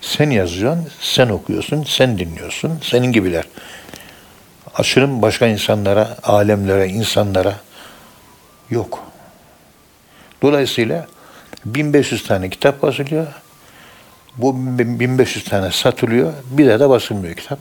Sen 0.00 0.30
yazıyorsun, 0.30 0.88
sen 1.00 1.28
okuyorsun, 1.28 1.84
sen 1.84 2.18
dinliyorsun, 2.18 2.80
senin 2.82 3.12
gibiler. 3.12 3.44
Aşırım 4.74 5.22
başka 5.22 5.46
insanlara, 5.46 6.16
alemlere, 6.22 6.88
insanlara 6.88 7.56
yok. 8.70 9.04
Dolayısıyla 10.42 11.06
1500 11.66 12.26
tane 12.26 12.50
kitap 12.50 12.82
basılıyor. 12.82 13.26
Bu 14.36 14.78
1500 14.78 15.44
tane 15.44 15.70
satılıyor. 15.70 16.32
Bir 16.50 16.68
daha 16.68 16.80
da 16.80 16.90
basılmıyor 16.90 17.34
kitap. 17.34 17.58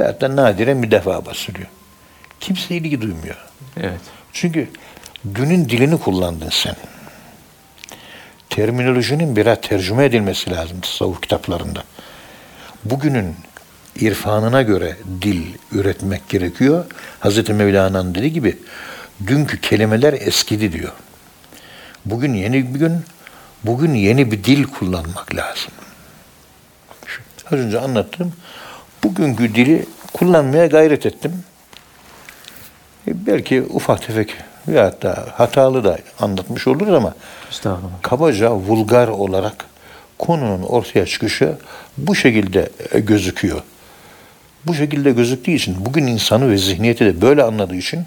Veyahut 0.00 0.20
da 0.20 0.36
nadiren 0.36 0.82
bir 0.82 0.90
defa 0.90 1.26
basılıyor. 1.26 1.68
Kimse 2.40 2.74
ilgi 2.76 3.00
duymuyor. 3.00 3.36
Evet. 3.76 4.00
Çünkü 4.32 4.68
günün 5.24 5.68
dilini 5.68 5.98
kullandın 6.00 6.48
sen. 6.50 6.76
Terminolojinin 8.50 9.36
biraz 9.36 9.60
tercüme 9.60 10.04
edilmesi 10.04 10.50
lazım 10.50 10.80
tasavvuf 10.80 11.20
kitaplarında. 11.20 11.82
Bugünün 12.84 13.34
irfanına 13.96 14.62
göre 14.62 14.96
dil 15.22 15.42
üretmek 15.72 16.28
gerekiyor. 16.28 16.84
Hazreti 17.20 17.54
Mevlana'nın 17.54 18.14
dediği 18.14 18.32
gibi 18.32 18.58
dünkü 19.26 19.60
kelimeler 19.60 20.12
eskidi 20.12 20.72
diyor. 20.72 20.92
Bugün 22.04 22.34
yeni 22.34 22.74
bir 22.74 22.78
gün, 22.78 22.92
bugün 23.64 23.94
yeni 23.94 24.30
bir 24.30 24.44
dil 24.44 24.64
kullanmak 24.64 25.34
lazım. 25.34 25.72
Şu, 27.06 27.22
Az 27.46 27.58
önce 27.58 27.80
anlattım. 27.80 28.32
Bugünkü 29.04 29.54
dili 29.54 29.86
kullanmaya 30.12 30.66
gayret 30.66 31.06
ettim. 31.06 31.44
E, 33.08 33.26
belki 33.26 33.62
ufak 33.62 34.06
tefek 34.06 34.34
veyahut 34.68 35.02
da 35.02 35.26
hatalı 35.32 35.84
da 35.84 35.98
anlatmış 36.20 36.66
oluruz 36.66 36.94
ama 36.94 37.14
kabaca 38.02 38.52
vulgar 38.52 39.08
olarak 39.08 39.64
konunun 40.18 40.62
ortaya 40.62 41.06
çıkışı 41.06 41.54
bu 41.98 42.14
şekilde 42.14 42.70
e, 42.92 43.00
gözüküyor. 43.00 43.62
Bu 44.66 44.74
şekilde 44.74 45.10
gözüktüğü 45.10 45.50
için 45.50 45.76
bugün 45.86 46.06
insanı 46.06 46.50
ve 46.50 46.58
zihniyeti 46.58 47.04
de 47.04 47.20
böyle 47.20 47.42
anladığı 47.42 47.76
için 47.76 48.04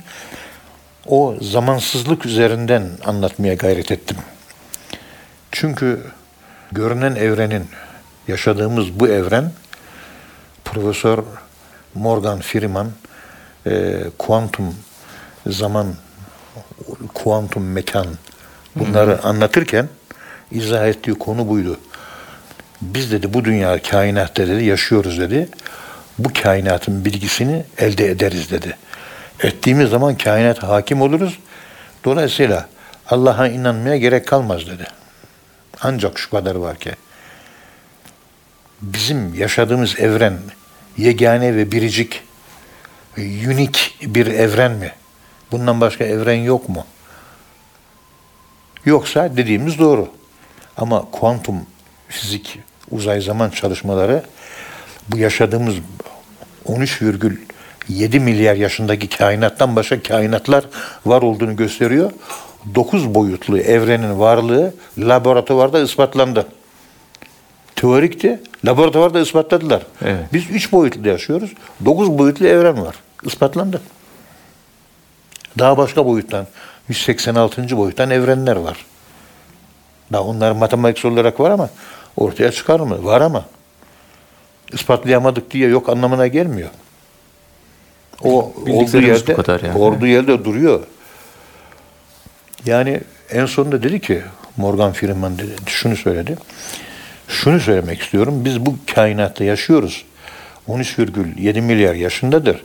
o 1.07 1.35
zamansızlık 1.41 2.25
üzerinden 2.25 2.89
anlatmaya 3.05 3.53
gayret 3.53 3.91
ettim. 3.91 4.17
Çünkü 5.61 6.01
görünen 6.71 7.15
evrenin, 7.15 7.67
yaşadığımız 8.27 8.99
bu 8.99 9.07
evren 9.07 9.51
Profesör 10.65 11.19
Morgan 11.93 12.39
Freeman 12.39 12.91
e, 13.65 13.97
kuantum 14.17 14.75
zaman, 15.47 15.87
kuantum 17.13 17.71
mekan 17.71 18.05
bunları 18.75 19.23
anlatırken 19.23 19.89
izah 20.51 20.87
ettiği 20.87 21.13
konu 21.13 21.49
buydu. 21.49 21.79
Biz 22.81 23.11
dedi 23.11 23.33
bu 23.33 23.45
dünya 23.45 23.81
kainatta 23.81 24.47
dedi 24.47 24.63
yaşıyoruz 24.63 25.19
dedi. 25.19 25.49
Bu 26.19 26.29
kainatın 26.43 27.05
bilgisini 27.05 27.63
elde 27.77 28.09
ederiz 28.09 28.51
dedi. 28.51 28.77
Ettiğimiz 29.43 29.89
zaman 29.89 30.17
kainat 30.17 30.63
hakim 30.63 31.01
oluruz. 31.01 31.39
Dolayısıyla 32.05 32.67
Allah'a 33.09 33.47
inanmaya 33.47 33.97
gerek 33.97 34.27
kalmaz 34.27 34.67
dedi. 34.67 35.00
Ancak 35.81 36.19
şu 36.19 36.29
kadar 36.29 36.55
var 36.55 36.77
ki 36.79 36.91
bizim 38.81 39.33
yaşadığımız 39.33 39.99
evren 39.99 40.37
yegane 40.97 41.55
ve 41.55 41.71
biricik, 41.71 42.23
unik 43.17 43.97
bir 44.01 44.27
evren 44.27 44.71
mi? 44.71 44.91
Bundan 45.51 45.81
başka 45.81 46.03
evren 46.03 46.35
yok 46.35 46.69
mu? 46.69 46.85
Yoksa 48.85 49.37
dediğimiz 49.37 49.79
doğru. 49.79 50.09
Ama 50.77 51.05
kuantum 51.11 51.65
fizik, 52.07 52.59
uzay 52.91 53.21
zaman 53.21 53.49
çalışmaları 53.49 54.23
bu 55.09 55.17
yaşadığımız 55.17 55.75
13,7 56.65 58.19
milyar 58.19 58.55
yaşındaki 58.55 59.09
kainattan 59.09 59.75
başka 59.75 60.03
kainatlar 60.03 60.65
var 61.05 61.21
olduğunu 61.21 61.55
gösteriyor. 61.55 62.11
9 62.75 63.15
boyutlu 63.15 63.57
evrenin 63.59 64.19
varlığı 64.19 64.73
laboratuvarda 64.97 65.79
ispatlandı. 65.79 66.47
Teorikti, 67.75 68.39
laboratuvarda 68.65 69.19
ispatladılar. 69.19 69.83
Evet. 70.01 70.25
Biz 70.33 70.49
3 70.49 70.71
boyutlu 70.71 71.07
yaşıyoruz. 71.07 71.53
9 71.85 72.17
boyutlu 72.17 72.47
evren 72.47 72.85
var. 72.85 72.95
Ispatlandı. 73.23 73.81
Daha 75.59 75.77
başka 75.77 76.05
boyuttan, 76.05 76.47
186. 76.87 77.77
boyuttan 77.77 78.09
evrenler 78.09 78.55
var. 78.55 78.85
Daha 80.11 80.21
onlar 80.21 80.51
matematik 80.51 81.05
olarak 81.05 81.39
var 81.39 81.51
ama 81.51 81.69
ortaya 82.17 82.51
çıkar 82.51 82.79
mı? 82.79 83.05
Var 83.05 83.21
ama 83.21 83.45
ispatlayamadık 84.73 85.51
diye 85.51 85.69
yok 85.69 85.89
anlamına 85.89 86.27
gelmiyor. 86.27 86.69
O 88.23 88.53
olduğu 88.69 89.01
yerde, 89.01 89.33
kadar 89.33 89.59
yani. 89.59 89.77
olduğu 89.77 90.07
yerde 90.07 90.45
duruyor. 90.45 90.79
Yani 92.65 93.01
en 93.31 93.45
sonunda 93.45 93.83
dedi 93.83 93.99
ki 93.99 94.21
Morgan 94.57 94.93
Freeman 94.93 95.37
dedi, 95.37 95.51
şunu 95.65 95.95
söyledi. 95.95 96.37
Şunu 97.27 97.59
söylemek 97.59 98.01
istiyorum. 98.01 98.45
Biz 98.45 98.65
bu 98.65 98.75
kainatta 98.95 99.43
yaşıyoruz. 99.43 100.05
13,7 100.69 101.61
milyar 101.61 101.93
yaşındadır. 101.93 102.61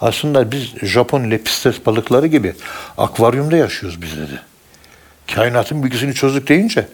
Aslında 0.00 0.52
biz 0.52 0.74
Japon 0.82 1.30
lepistes 1.30 1.86
balıkları 1.86 2.26
gibi 2.26 2.54
akvaryumda 2.98 3.56
yaşıyoruz 3.56 4.02
biz 4.02 4.16
dedi. 4.16 4.40
Kainatın 5.34 5.82
bilgisini 5.84 6.14
çözdük 6.14 6.48
deyince 6.48 6.88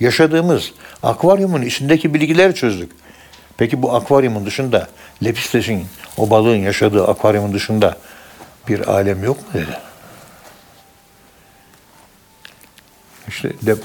yaşadığımız 0.00 0.72
akvaryumun 1.02 1.62
içindeki 1.62 2.14
bilgileri 2.14 2.54
çözdük. 2.54 2.92
Peki 3.56 3.82
bu 3.82 3.94
akvaryumun 3.94 4.46
dışında 4.46 4.88
lepistesin, 5.24 5.84
o 6.16 6.30
balığın 6.30 6.56
yaşadığı 6.56 7.06
akvaryumun 7.06 7.54
dışında 7.54 7.96
bir 8.68 8.88
alem 8.88 9.24
yok 9.24 9.36
mu 9.36 9.60
dedi. 9.60 9.89
İşte 13.30 13.52
de, 13.62 13.76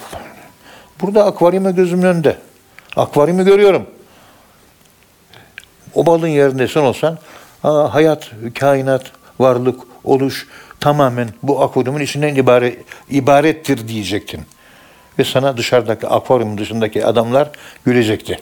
burada 1.01 1.25
akvaryuma 1.25 1.71
gözümün 1.71 2.03
önünde. 2.03 2.37
Akvaryumu 2.95 3.45
görüyorum. 3.45 3.85
O 5.93 6.05
balığın 6.05 6.27
yerinde 6.27 6.67
sen 6.67 6.81
olsan 6.81 7.17
aa, 7.63 7.93
hayat, 7.93 8.31
kainat, 8.59 9.11
varlık, 9.39 9.79
oluş 10.03 10.47
tamamen 10.79 11.29
bu 11.43 11.63
akvaryumun 11.63 11.99
içinden 11.99 12.35
ibaret, 12.35 12.79
ibarettir 13.09 13.87
diyecektin. 13.87 14.41
Ve 15.19 15.23
sana 15.23 15.57
dışarıdaki 15.57 16.07
akvaryumun 16.07 16.57
dışındaki 16.57 17.05
adamlar 17.05 17.49
gülecekti. 17.85 18.39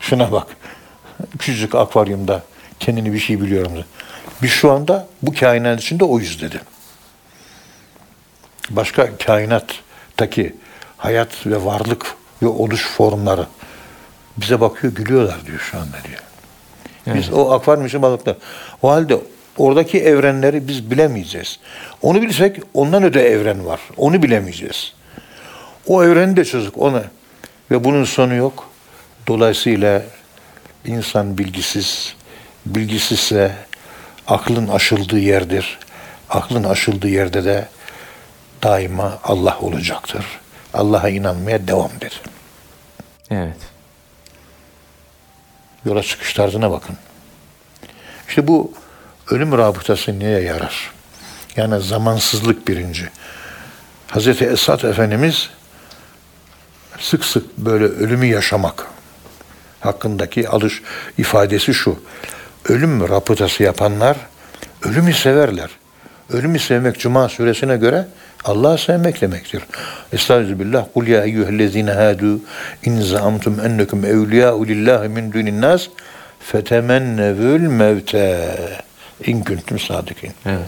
Şuna 0.00 0.32
bak. 0.32 0.46
Küçücük 1.38 1.74
akvaryumda 1.74 2.42
kendini 2.80 3.12
bir 3.12 3.18
şey 3.18 3.40
biliyorum. 3.40 3.72
Biz 4.42 4.50
şu 4.50 4.72
anda 4.72 5.06
bu 5.22 5.34
kainat 5.34 5.82
içinde 5.82 6.04
oyuz 6.04 6.40
dedi. 6.42 6.60
Başka 8.70 9.16
kainattaki 10.16 10.54
hayat 10.96 11.46
ve 11.46 11.64
varlık 11.64 12.14
ve 12.42 12.46
oluş 12.46 12.86
formları 12.86 13.46
bize 14.36 14.60
bakıyor 14.60 14.92
gülüyorlar 14.92 15.46
diyor 15.46 15.58
şu 15.58 15.78
anda 15.78 15.96
diyor. 16.08 16.20
Biz 17.16 17.32
o 17.32 17.52
akvaryum 17.52 17.86
için 17.86 18.02
balıklar. 18.02 18.36
O 18.82 18.90
halde 18.90 19.18
oradaki 19.56 19.98
evrenleri 19.98 20.68
biz 20.68 20.90
bilemeyeceğiz. 20.90 21.58
Onu 22.02 22.22
bilsek 22.22 22.60
ondan 22.74 23.02
öte 23.02 23.20
evren 23.20 23.66
var. 23.66 23.80
Onu 23.96 24.22
bilemeyeceğiz. 24.22 24.92
O 25.86 26.04
evreni 26.04 26.36
de 26.36 26.44
çözdük 26.44 26.78
ona. 26.78 27.04
Ve 27.70 27.84
bunun 27.84 28.04
sonu 28.04 28.34
yok. 28.34 28.68
Dolayısıyla 29.26 30.02
insan 30.86 31.38
bilgisiz, 31.38 32.14
bilgisizse 32.66 33.52
aklın 34.26 34.68
aşıldığı 34.68 35.18
yerdir. 35.18 35.78
Aklın 36.30 36.64
aşıldığı 36.64 37.08
yerde 37.08 37.44
de 37.44 37.68
daima 38.66 39.18
Allah 39.24 39.58
olacaktır. 39.60 40.24
Allah'a 40.74 41.08
inanmaya 41.08 41.68
devam 41.68 41.90
eder. 41.98 42.20
Evet. 43.30 43.56
Yola 45.84 46.02
çıkış 46.02 46.32
tarzına 46.32 46.70
bakın. 46.70 46.96
İşte 48.28 48.48
bu 48.48 48.72
ölüm 49.30 49.58
rabıtası 49.58 50.18
neye 50.18 50.40
yarar? 50.40 50.90
Yani 51.56 51.80
zamansızlık 51.80 52.68
birinci. 52.68 53.10
Hazreti 54.06 54.44
Esad 54.44 54.82
Efendimiz 54.82 55.50
sık 56.98 57.24
sık 57.24 57.58
böyle 57.58 57.84
ölümü 57.84 58.26
yaşamak 58.26 58.86
hakkındaki 59.80 60.48
alış 60.48 60.82
ifadesi 61.18 61.74
şu. 61.74 62.02
Ölüm 62.64 63.08
rabıtası 63.08 63.62
yapanlar 63.62 64.16
ölümü 64.82 65.14
severler. 65.14 65.70
Ölümü 66.30 66.58
sevmek 66.58 66.98
Cuma 66.98 67.28
suresine 67.28 67.76
göre 67.76 68.06
Allah'ı 68.44 68.78
sevmek 68.78 69.20
demektir. 69.20 69.62
Estağfirullah. 70.12 70.86
Kul 70.94 71.06
ya 71.06 71.24
eyyühellezine 71.24 71.90
hadu 71.90 72.40
in 72.84 73.00
zaamtum 73.00 73.60
ennekum 73.60 74.04
evliya'u 74.04 74.66
lillahi 74.66 75.08
min 75.08 75.32
dunin 75.32 75.60
nas 75.60 75.88
fetemennevül 76.40 77.60
mevte 77.60 78.56
in 79.24 79.44
kuntum 79.44 79.78
sadikin. 79.78 80.32
Evet. 80.46 80.66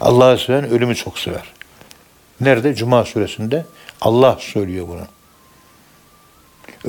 Allah'ı 0.00 0.38
seven 0.38 0.70
ölümü 0.70 0.94
çok 0.94 1.18
sever. 1.18 1.44
Nerede? 2.40 2.74
Cuma 2.74 3.04
suresinde 3.04 3.66
Allah 4.00 4.36
söylüyor 4.40 4.88
bunu. 4.88 5.06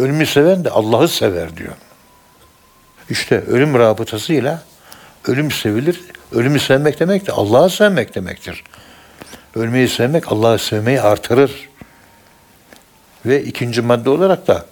Ölümü 0.04 0.26
seven 0.26 0.64
de 0.64 0.70
Allah'ı 0.70 1.08
sever 1.08 1.58
diyor. 1.58 1.74
İşte 3.10 3.42
ölüm 3.42 3.80
rabıtasıyla 3.80 4.64
ölüm 5.28 5.52
sevilir. 5.52 6.02
Ölümü 6.32 6.60
sevmek 6.60 7.00
demek 7.00 7.28
de 7.28 7.32
Allah'ı 7.32 7.70
sevmek 7.70 8.16
demektir. 8.16 8.64
Ölmeyi 9.56 9.90
sevmek 9.90 10.32
Allah'ı 10.32 10.60
sevmeyi 10.60 11.02
artırır. 11.02 11.70
Ve 13.26 13.44
ikinci 13.44 13.82
madde 13.82 14.10
olarak 14.10 14.48
da 14.48 14.66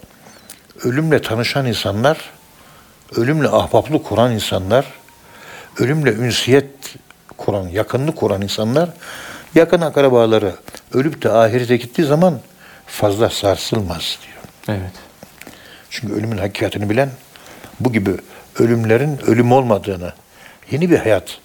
ölümle 0.84 1.22
tanışan 1.22 1.66
insanlar, 1.66 2.30
ölümle 3.16 3.48
ahbaplık 3.48 4.04
kuran 4.04 4.32
insanlar, 4.32 4.86
ölümle 5.78 6.12
ünsiyet 6.12 6.96
kuran, 7.38 7.68
yakınlık 7.68 8.16
kuran 8.16 8.42
insanlar, 8.42 8.90
yakın 9.54 9.80
akrabaları 9.80 10.54
ölüp 10.94 11.22
de 11.22 11.30
ahirete 11.30 11.76
gittiği 11.76 12.04
zaman 12.04 12.40
fazla 12.86 13.30
sarsılmaz 13.30 14.18
diyor. 14.22 14.78
Evet. 14.78 14.92
Çünkü 15.90 16.14
ölümün 16.14 16.38
hakikatini 16.38 16.90
bilen 16.90 17.10
bu 17.80 17.92
gibi 17.92 18.10
ölümlerin 18.58 19.20
ölüm 19.26 19.52
olmadığını, 19.52 20.12
yeni 20.70 20.90
bir 20.90 20.98
hayat 20.98 21.38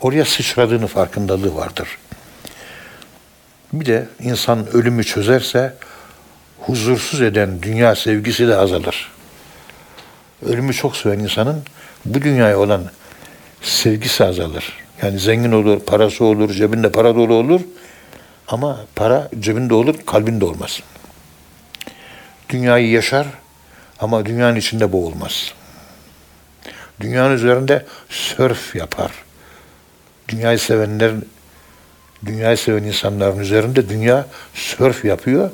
oraya 0.00 0.24
sıçradığını 0.24 0.86
farkındalığı 0.86 1.54
vardır. 1.54 1.88
Bir 3.80 3.86
de 3.86 4.08
insan 4.20 4.66
ölümü 4.76 5.04
çözerse 5.04 5.74
huzursuz 6.60 7.22
eden 7.22 7.62
dünya 7.62 7.94
sevgisi 7.94 8.48
de 8.48 8.56
azalır. 8.56 9.10
Ölümü 10.46 10.74
çok 10.74 10.96
seven 10.96 11.18
insanın 11.18 11.62
bu 12.04 12.22
dünyaya 12.22 12.58
olan 12.58 12.84
sevgisi 13.62 14.24
azalır. 14.24 14.72
Yani 15.02 15.18
zengin 15.18 15.52
olur, 15.52 15.80
parası 15.80 16.24
olur, 16.24 16.50
cebinde 16.50 16.92
para 16.92 17.14
dolu 17.14 17.34
olur 17.34 17.60
ama 18.48 18.80
para 18.96 19.30
cebinde 19.40 19.74
olur, 19.74 19.94
kalbinde 20.06 20.44
olmaz. 20.44 20.80
Dünyayı 22.48 22.90
yaşar 22.90 23.26
ama 24.00 24.26
dünyanın 24.26 24.56
içinde 24.56 24.92
boğulmaz. 24.92 25.52
Dünyanın 27.00 27.34
üzerinde 27.34 27.86
sörf 28.08 28.74
yapar. 28.74 29.10
Dünyayı 30.28 30.58
sevenlerin, 30.58 31.28
dünyayı 32.26 32.56
seven 32.56 32.82
insanların 32.82 33.38
üzerinde 33.38 33.88
dünya 33.88 34.26
sörf 34.54 35.04
yapıyor. 35.04 35.50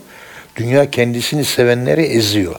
Dünya 0.57 0.91
kendisini 0.91 1.45
sevenleri 1.45 2.03
eziyor. 2.03 2.55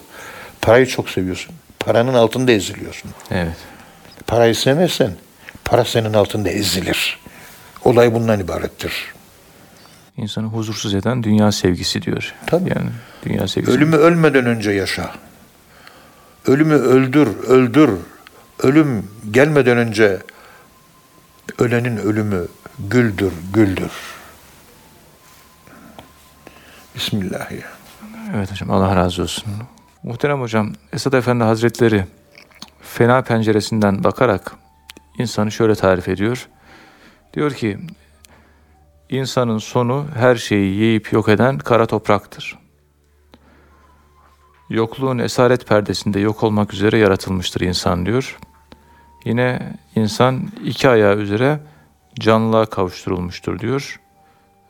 Parayı 0.60 0.86
çok 0.86 1.10
seviyorsun. 1.10 1.54
Paranın 1.80 2.14
altında 2.14 2.52
eziliyorsun. 2.52 3.10
Evet. 3.30 3.56
Parayı 4.26 4.54
sevmezsen 4.54 5.12
para 5.64 5.84
senin 5.84 6.14
altında 6.14 6.48
ezilir. 6.50 7.18
Olay 7.84 8.14
bundan 8.14 8.40
ibarettir. 8.40 8.92
İnsanı 10.16 10.46
huzursuz 10.46 10.94
eden 10.94 11.22
dünya 11.22 11.52
sevgisi 11.52 12.02
diyor. 12.02 12.34
Tabii. 12.46 12.70
Yani 12.70 12.90
dünya 13.26 13.48
sevgisi. 13.48 13.72
Ölümü 13.72 13.96
ölmeden 13.96 14.46
önce 14.46 14.70
yaşa. 14.70 15.10
Ölümü 16.46 16.74
öldür, 16.74 17.28
öldür. 17.48 17.90
Ölüm 18.62 19.10
gelmeden 19.30 19.76
önce 19.78 20.18
ölenin 21.58 21.96
ölümü 21.96 22.46
güldür, 22.78 23.32
güldür. 23.54 23.90
Bismillahirrahmanirrahim. 26.94 28.36
Evet 28.36 28.50
hocam 28.50 28.70
Allah 28.70 28.96
razı 28.96 29.22
olsun. 29.22 29.44
Muhterem 30.02 30.40
hocam 30.40 30.72
Esad 30.92 31.12
Efendi 31.12 31.44
Hazretleri 31.44 32.04
fena 32.80 33.22
penceresinden 33.22 34.04
bakarak 34.04 34.52
insanı 35.18 35.52
şöyle 35.52 35.74
tarif 35.74 36.08
ediyor. 36.08 36.48
Diyor 37.34 37.52
ki 37.52 37.78
insanın 39.08 39.58
sonu 39.58 40.06
her 40.14 40.36
şeyi 40.36 40.74
yiyip 40.74 41.12
yok 41.12 41.28
eden 41.28 41.58
kara 41.58 41.86
topraktır. 41.86 42.58
Yokluğun 44.70 45.18
esaret 45.18 45.68
perdesinde 45.68 46.20
yok 46.20 46.42
olmak 46.42 46.74
üzere 46.74 46.98
yaratılmıştır 46.98 47.60
insan 47.60 48.06
diyor. 48.06 48.38
Yine 49.24 49.76
insan 49.96 50.48
iki 50.64 50.88
ayağı 50.88 51.16
üzere 51.16 51.60
canlılığa 52.20 52.66
kavuşturulmuştur 52.66 53.58
diyor. 53.58 54.00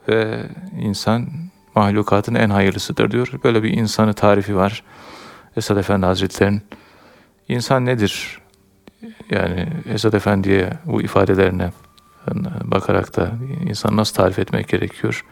Ve 0.08 0.42
insan 0.80 1.28
mahlukatın 1.74 2.34
en 2.34 2.50
hayırlısıdır 2.50 3.10
diyor. 3.10 3.28
Böyle 3.44 3.62
bir 3.62 3.70
insanı 3.70 4.14
tarifi 4.14 4.56
var 4.56 4.82
Esad 5.56 5.76
Efendi 5.76 6.06
Hazretleri'nin. 6.06 6.62
İnsan 7.48 7.86
nedir? 7.86 8.40
Yani 9.30 9.68
Esad 9.88 10.12
Efendi'ye 10.12 10.72
bu 10.84 11.02
ifadelerine 11.02 11.70
bakarak 12.64 13.16
da 13.16 13.32
insan 13.68 13.96
nasıl 13.96 14.14
tarif 14.14 14.38
etmek 14.38 14.68
gerekiyor? 14.68 15.24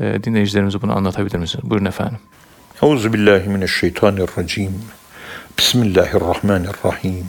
E, 0.00 0.24
dinleyicilerimize 0.24 0.82
bunu 0.82 0.96
anlatabilir 0.96 1.38
misiniz? 1.38 1.70
Buyurun 1.70 1.84
efendim. 1.84 2.18
Euzu 2.82 3.12
billahi 3.12 3.48
mineşşeytanirracim. 3.48 4.84
Bismillahirrahmanirrahim. 5.58 7.26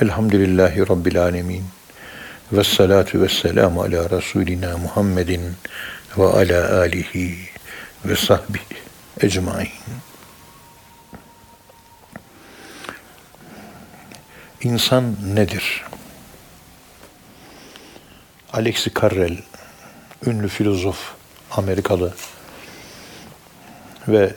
Elhamdülillahi 0.00 0.80
rabbil 0.88 1.22
alamin. 1.22 1.64
Ve 2.52 2.64
salatu 2.64 3.22
ve 3.22 3.28
selamu 3.28 3.82
ala 3.82 4.10
Resulina 4.10 4.78
Muhammedin 4.78 5.56
ve 6.18 6.24
ala 6.24 6.78
alihi 6.78 7.38
ve 8.04 8.16
sahbihi 8.16 8.64
ecmain. 9.20 9.68
İnsan 14.62 15.16
nedir? 15.34 15.84
Alexi 18.52 18.90
Carrel, 19.02 19.38
ünlü 20.26 20.48
filozof, 20.48 21.14
Amerikalı 21.50 22.14
ve 24.08 24.34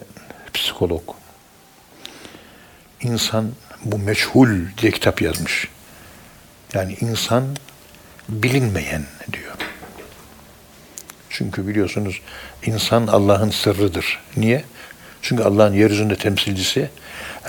psikolog. 0.53 1.03
İnsan 3.01 3.51
bu 3.85 3.97
meçhul 3.97 4.59
diye 4.77 4.91
kitap 4.91 5.21
yazmış. 5.21 5.67
Yani 6.73 6.97
insan 7.01 7.43
bilinmeyen 8.29 9.03
diyor. 9.33 9.53
Çünkü 11.29 11.67
biliyorsunuz 11.67 12.21
insan 12.65 13.07
Allah'ın 13.07 13.49
sırrıdır. 13.49 14.19
Niye? 14.37 14.63
Çünkü 15.21 15.43
Allah'ın 15.43 15.73
yeryüzünde 15.73 16.15
temsilcisi 16.15 16.89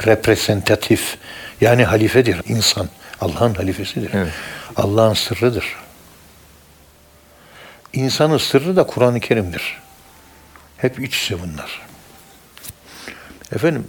representatif 0.07 1.19
yani 1.61 1.85
halifedir 1.85 2.41
insan. 2.49 2.89
Allah'ın 3.21 3.55
halifesidir. 3.55 4.11
Evet. 4.15 4.33
Allah'ın 4.77 5.15
sırrıdır. 5.15 5.77
İnsanın 7.93 8.39
sırrı 8.39 8.77
da 8.77 8.87
Kur'an-ı 8.87 9.21
Kerim'dir. 9.21 9.79
Hep 10.77 10.99
iç 10.99 11.23
içe 11.23 11.43
bunlar. 11.43 11.81
Efendim 13.53 13.87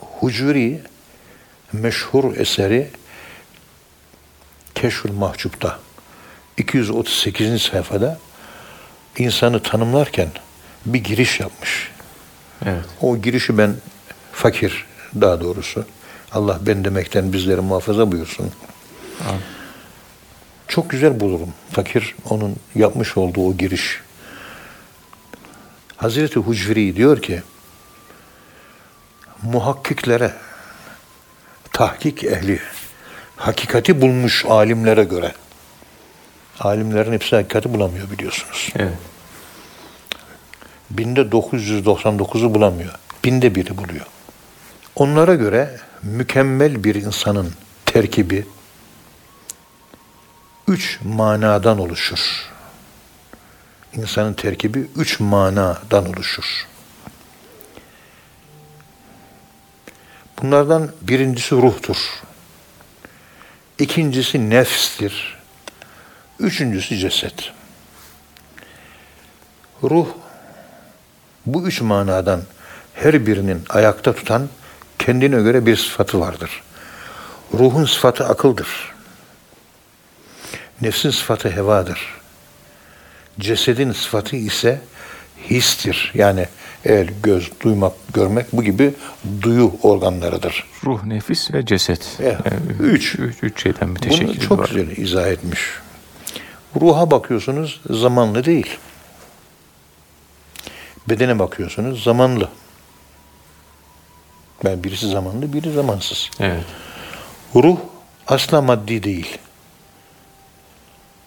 Hucuri 0.00 0.80
meşhur 1.74 2.36
eseri 2.36 2.90
Keşfül 4.74 5.12
Mahcup'ta 5.12 5.78
238. 6.56 7.62
sayfada 7.62 8.18
insanı 9.18 9.62
tanımlarken 9.62 10.28
bir 10.86 11.04
giriş 11.04 11.40
yapmış. 11.40 11.90
Evet. 12.66 12.84
O 13.00 13.16
girişi 13.16 13.58
ben 13.58 13.74
fakir 14.32 14.86
daha 15.20 15.40
doğrusu. 15.40 15.86
Allah 16.32 16.58
ben 16.66 16.84
demekten 16.84 17.32
bizleri 17.32 17.60
muhafaza 17.60 18.12
buyursun. 18.12 18.50
Amin. 19.28 19.40
Çok 20.68 20.90
güzel 20.90 21.20
bulurum. 21.20 21.54
Fakir 21.72 22.14
onun 22.30 22.56
yapmış 22.74 23.16
olduğu 23.16 23.48
o 23.48 23.56
giriş. 23.56 24.00
Hazreti 25.96 26.40
Hucviri 26.40 26.96
diyor 26.96 27.22
ki 27.22 27.42
muhakkiklere 29.42 30.34
tahkik 31.74 32.24
ehli 32.24 32.60
hakikati 33.36 34.00
bulmuş 34.00 34.44
alimlere 34.44 35.04
göre 35.04 35.32
alimlerin 36.60 37.12
hepsi 37.12 37.36
hakikati 37.36 37.74
bulamıyor 37.74 38.10
biliyorsunuz. 38.10 38.72
Evet. 38.76 38.98
Binde 40.90 41.20
999'u 41.20 42.54
bulamıyor. 42.54 42.94
Binde 43.24 43.54
biri 43.54 43.78
buluyor. 43.78 44.06
Onlara 44.96 45.34
göre 45.34 45.80
mükemmel 46.02 46.84
bir 46.84 46.94
insanın 46.94 47.52
terkibi 47.86 48.46
üç 50.68 50.98
manadan 51.04 51.78
oluşur. 51.78 52.50
İnsanın 53.96 54.34
terkibi 54.34 54.78
üç 54.96 55.20
manadan 55.20 56.06
oluşur. 56.08 56.66
Bunlardan 60.44 60.90
birincisi 61.02 61.54
ruhtur. 61.54 61.96
İkincisi 63.78 64.50
nefstir. 64.50 65.36
Üçüncüsü 66.38 66.96
ceset. 66.96 67.52
Ruh 69.82 70.06
bu 71.46 71.68
üç 71.68 71.80
manadan 71.80 72.42
her 72.94 73.26
birinin 73.26 73.62
ayakta 73.68 74.12
tutan 74.12 74.48
kendine 74.98 75.42
göre 75.42 75.66
bir 75.66 75.76
sıfatı 75.76 76.20
vardır. 76.20 76.62
Ruhun 77.54 77.84
sıfatı 77.84 78.24
akıldır. 78.24 78.68
Nefsin 80.80 81.10
sıfatı 81.10 81.50
hevadır. 81.50 82.00
Cesedin 83.40 83.92
sıfatı 83.92 84.36
ise 84.36 84.80
histir. 85.50 86.12
Yani 86.14 86.48
El, 86.84 87.08
göz, 87.22 87.50
duymak, 87.62 87.92
görmek 88.14 88.46
bu 88.52 88.62
gibi 88.62 88.94
duyu 89.42 89.72
organlarıdır. 89.82 90.64
Ruh, 90.84 91.04
nefis 91.04 91.54
ve 91.54 91.66
ceset. 91.66 92.16
Evet, 92.20 92.38
Yani 92.44 92.90
üç. 92.90 93.14
üç. 93.18 93.36
Üç 93.42 93.62
şeyden 93.62 93.80
Bunu 93.82 93.92
müteşekkil 93.92 94.40
çok 94.40 94.58
var. 94.58 94.68
güzel 94.68 94.96
izah 94.96 95.26
etmiş. 95.28 95.60
Ruha 96.80 97.10
bakıyorsunuz 97.10 97.80
zamanlı 97.90 98.44
değil. 98.44 98.76
Bedene 101.08 101.38
bakıyorsunuz 101.38 102.02
zamanlı. 102.04 102.48
Ben 104.64 104.84
birisi 104.84 105.08
zamanlı, 105.08 105.52
biri 105.52 105.72
zamansız. 105.72 106.30
Evet. 106.40 106.64
Ruh 107.54 107.76
asla 108.26 108.62
maddi 108.62 109.02
değil. 109.02 109.38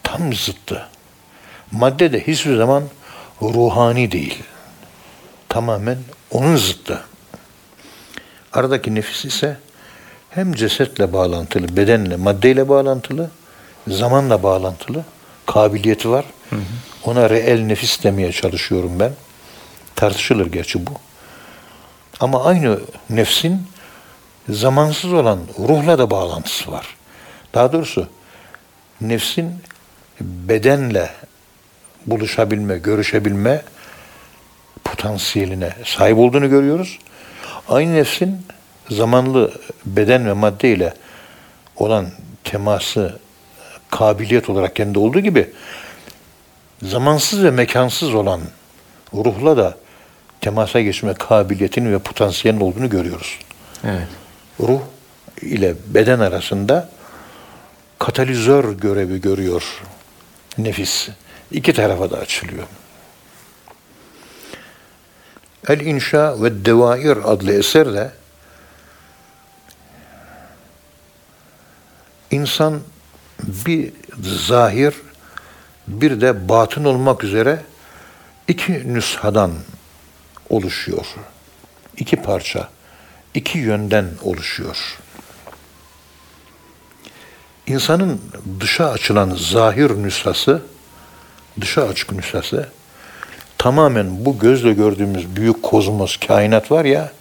Tam 0.03 0.33
zıttı. 0.33 0.87
Madde 1.71 2.13
de 2.13 2.27
hiçbir 2.27 2.57
zaman 2.57 2.83
ruhani 3.41 4.11
değil. 4.11 4.43
Tamamen 5.49 5.97
onun 6.31 6.55
zıttı. 6.55 7.03
Aradaki 8.53 8.95
nefis 8.95 9.25
ise 9.25 9.57
hem 10.29 10.53
cesetle 10.53 11.13
bağlantılı, 11.13 11.77
bedenle, 11.77 12.15
maddeyle 12.15 12.69
bağlantılı, 12.69 13.29
zamanla 13.87 14.43
bağlantılı, 14.43 15.03
kabiliyeti 15.45 16.09
var. 16.09 16.25
Ona 17.03 17.29
reel 17.29 17.59
nefis 17.59 18.03
demeye 18.03 18.31
çalışıyorum 18.31 18.99
ben. 18.99 19.11
Tartışılır 19.95 20.45
gerçi 20.45 20.87
bu. 20.87 20.91
Ama 22.19 22.43
aynı 22.43 22.79
nefsin 23.09 23.67
zamansız 24.49 25.13
olan 25.13 25.39
ruhla 25.59 25.97
da 25.97 26.09
bağlantısı 26.11 26.71
var. 26.71 26.95
Daha 27.53 27.73
doğrusu 27.73 28.07
nefsin 29.01 29.53
bedenle 30.21 31.09
buluşabilme, 32.05 32.77
görüşebilme 32.77 33.61
potansiyeline 34.87 35.73
sahip 35.85 36.17
olduğunu 36.17 36.49
görüyoruz. 36.49 36.99
Aynı 37.69 37.93
nefsin 37.93 38.45
zamanlı 38.89 39.51
beden 39.85 40.27
ve 40.27 40.33
madde 40.33 40.69
ile 40.71 40.93
olan 41.75 42.07
teması 42.43 43.19
kabiliyet 43.89 44.49
olarak 44.49 44.75
kendi 44.75 44.99
olduğu 44.99 45.19
gibi 45.19 45.49
zamansız 46.81 47.43
ve 47.43 47.51
mekansız 47.51 48.15
olan 48.15 48.41
ruhla 49.13 49.57
da 49.57 49.77
temasa 50.41 50.81
geçme 50.81 51.13
kabiliyetinin 51.13 51.93
ve 51.93 51.99
potansiyelinin 51.99 52.61
olduğunu 52.61 52.89
görüyoruz 52.89 53.39
Evet. 53.83 54.07
ruh 54.59 54.81
ile 55.41 55.75
beden 55.87 56.19
arasında 56.19 56.89
katalizör 57.99 58.73
görevi 58.73 59.21
görüyor 59.21 59.81
nefis. 60.57 61.09
İki 61.51 61.73
tarafa 61.73 62.11
da 62.11 62.17
açılıyor. 62.17 62.63
El 65.67 65.79
İnşa 65.79 66.43
ve 66.43 66.65
Devair 66.65 67.17
adlı 67.23 67.53
eserde 67.53 68.11
insan 72.31 72.79
bir 73.43 73.93
zahir 74.21 74.93
bir 75.87 76.21
de 76.21 76.49
batın 76.49 76.83
olmak 76.83 77.23
üzere 77.23 77.63
iki 78.47 78.93
nüshadan 78.93 79.51
oluşuyor. 80.49 81.05
İki 81.97 82.15
parça, 82.15 82.69
iki 83.33 83.57
yönden 83.57 84.09
oluşuyor. 84.21 84.97
İnsanın 87.67 88.21
dışa 88.59 88.91
açılan 88.91 89.37
zahir 89.39 89.89
nüshası, 89.89 90.61
dışa 91.61 91.81
açık 91.87 92.11
nüshası, 92.11 92.69
tamamen 93.67 94.25
bu 94.25 94.39
gözle 94.39 94.73
gördüğümüz 94.73 95.35
büyük 95.35 95.63
kozmos, 95.63 96.17
kainat 96.17 96.71
var 96.71 96.85
ya, 96.85 97.11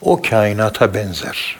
o 0.00 0.22
kainata 0.22 0.94
benzer. 0.94 1.58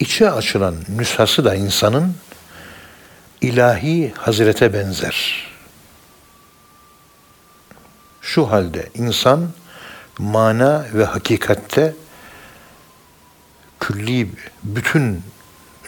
İçe 0.00 0.30
açılan 0.30 0.76
nüshası 0.88 1.44
da 1.44 1.54
insanın 1.54 2.16
ilahi 3.40 4.12
hazrete 4.16 4.72
benzer. 4.72 5.46
Şu 8.20 8.50
halde 8.50 8.88
insan 8.94 9.48
mana 10.18 10.86
ve 10.94 11.04
hakikatte 11.04 11.94
külli, 13.80 14.30
bütün 14.62 15.22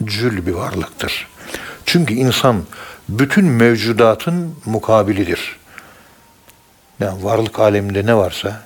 cül 0.05 0.47
bir 0.47 0.53
varlıktır. 0.53 1.29
Çünkü 1.87 2.15
insan 2.15 2.65
bütün 3.09 3.45
mevcudatın 3.45 4.55
mukabilidir. 4.65 5.57
Yani 7.01 7.25
varlık 7.25 7.61
aleminde 7.61 8.07
ne 8.07 8.17
varsa 8.17 8.63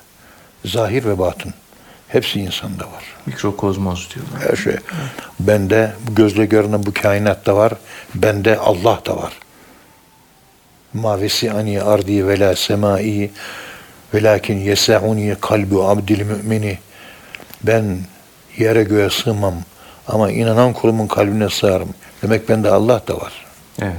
zahir 0.65 1.05
ve 1.05 1.19
batın 1.19 1.53
hepsi 2.07 2.39
insanda 2.39 2.83
var. 2.83 3.03
Mikrokozmos 3.25 4.09
diyorlar. 4.15 4.49
Her 4.49 4.55
şey. 4.55 4.75
Bende 5.39 5.93
gözle 6.11 6.45
görünen 6.45 6.85
bu 6.85 6.93
kainatta 6.93 7.55
var. 7.55 7.73
Bende 8.15 8.57
Allah 8.57 9.01
da 9.05 9.17
var. 9.17 9.33
Mavesi 10.93 11.51
ani 11.51 11.81
ardi 11.81 12.27
ve 12.27 12.39
la 12.39 12.55
semai 12.55 13.31
velakin 14.13 14.57
yesauni 14.57 15.35
kalbu 15.41 15.89
abdil 15.89 16.21
mümini. 16.21 16.79
Ben 17.63 17.99
yere 18.57 18.83
göğe 18.83 19.09
sığmam 19.09 19.55
ama 20.07 20.31
inanan 20.31 20.73
kulumun 20.73 21.07
kalbine 21.07 21.49
sığarım. 21.49 21.89
Demek 22.21 22.49
bende 22.49 22.69
Allah 22.69 23.07
da 23.07 23.17
var. 23.17 23.45
Evet. 23.81 23.93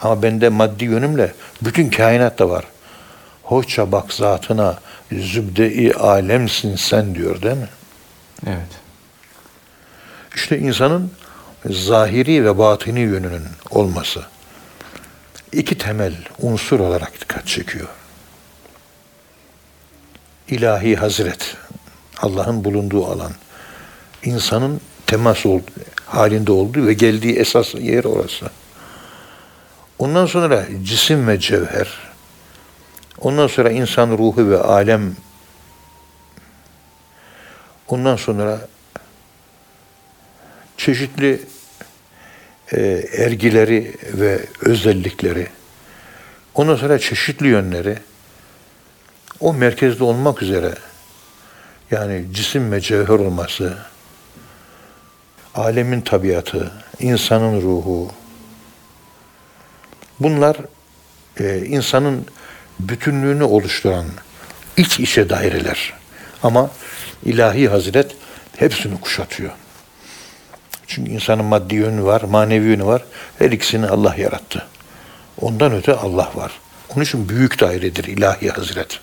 Ama 0.00 0.22
bende 0.22 0.48
maddi 0.48 0.84
yönümle 0.84 1.34
bütün 1.62 1.90
kainat 1.90 2.38
da 2.38 2.50
var. 2.50 2.64
Hoşça 3.42 3.92
bak 3.92 4.12
zatına 4.12 4.78
zübde-i 5.12 5.94
alemsin 5.94 6.76
sen 6.76 7.14
diyor 7.14 7.42
değil 7.42 7.56
mi? 7.56 7.68
Evet. 8.46 8.80
İşte 10.34 10.58
insanın 10.58 11.12
zahiri 11.66 12.44
ve 12.44 12.58
batini 12.58 13.00
yönünün 13.00 13.44
olması 13.70 14.22
iki 15.52 15.78
temel 15.78 16.14
unsur 16.38 16.80
olarak 16.80 17.20
dikkat 17.20 17.46
çekiyor. 17.46 17.88
İlahi 20.48 20.96
Hazret, 20.96 21.56
Allah'ın 22.22 22.64
bulunduğu 22.64 23.06
alan, 23.06 23.32
insanın 24.24 24.80
temas 25.06 25.46
halinde 26.16 26.52
olduğu 26.52 26.86
ve 26.86 26.92
geldiği 26.92 27.36
esas 27.36 27.74
yer 27.74 28.04
orası. 28.04 28.50
Ondan 29.98 30.26
sonra 30.26 30.66
cisim 30.82 31.28
ve 31.28 31.40
cevher, 31.40 31.88
ondan 33.18 33.46
sonra 33.46 33.70
insan 33.70 34.10
ruhu 34.10 34.50
ve 34.50 34.58
alem, 34.58 35.16
ondan 37.88 38.16
sonra 38.16 38.68
çeşitli 40.76 41.42
e, 42.72 42.80
ergileri 43.18 43.94
ve 44.12 44.40
özellikleri, 44.60 45.48
ondan 46.54 46.76
sonra 46.76 46.98
çeşitli 46.98 47.46
yönleri, 47.46 47.98
o 49.40 49.54
merkezde 49.54 50.04
olmak 50.04 50.42
üzere, 50.42 50.74
yani 51.90 52.24
cisim 52.32 52.72
ve 52.72 52.80
cevher 52.80 53.18
olması, 53.18 53.76
alemin 55.54 56.00
tabiatı, 56.00 56.72
insanın 57.00 57.62
ruhu, 57.62 58.10
bunlar 60.20 60.56
e, 61.40 61.66
insanın 61.66 62.26
bütünlüğünü 62.80 63.44
oluşturan 63.44 64.06
iç 64.76 65.00
içe 65.00 65.30
daireler. 65.30 65.92
Ama 66.42 66.70
ilahi 67.24 67.68
hazret 67.68 68.16
hepsini 68.56 69.00
kuşatıyor. 69.00 69.50
Çünkü 70.86 71.10
insanın 71.10 71.44
maddi 71.44 71.74
yönü 71.74 72.04
var, 72.04 72.22
manevi 72.22 72.66
yönü 72.66 72.84
var. 72.84 73.04
Her 73.38 73.50
ikisini 73.50 73.86
Allah 73.86 74.14
yarattı. 74.18 74.66
Ondan 75.40 75.72
öte 75.72 75.94
Allah 75.94 76.30
var. 76.34 76.52
Onun 76.94 77.04
için 77.04 77.28
büyük 77.28 77.60
dairedir 77.60 78.04
ilahi 78.04 78.50
hazret. 78.50 79.00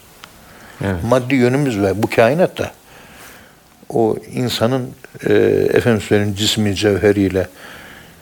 Evet. 0.83 1.03
Maddi 1.03 1.35
yönümüz 1.35 1.81
ve 1.81 2.03
bu 2.03 2.09
kainat 2.09 2.57
da 2.57 2.71
o 3.93 4.15
insanın 4.33 4.89
e, 5.27 5.33
efendim 5.73 6.01
söyleyeyim 6.01 6.35
cismi 6.35 6.75
cevheriyle 6.75 7.47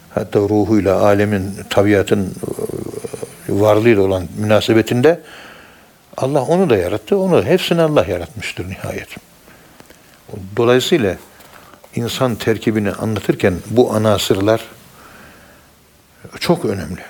hatta 0.10 0.40
ruhuyla 0.40 1.02
alemin 1.02 1.52
tabiatın 1.70 2.26
e, 2.26 2.32
varlığıyla 3.50 4.02
olan 4.02 4.24
münasebetinde 4.38 5.20
Allah 6.18 6.42
onu 6.42 6.70
da 6.70 6.78
yarattı. 6.78 7.18
Onu 7.18 7.44
hepsini 7.44 7.82
Allah 7.82 8.06
yaratmıştır 8.06 8.70
nihayet. 8.70 9.08
Dolayısıyla 10.58 11.16
insan 11.96 12.36
terkibini 12.36 12.92
anlatırken 12.92 13.54
bu 13.70 13.94
anasırlar 13.94 14.62
çok 16.40 16.66
önemli. 16.66 17.02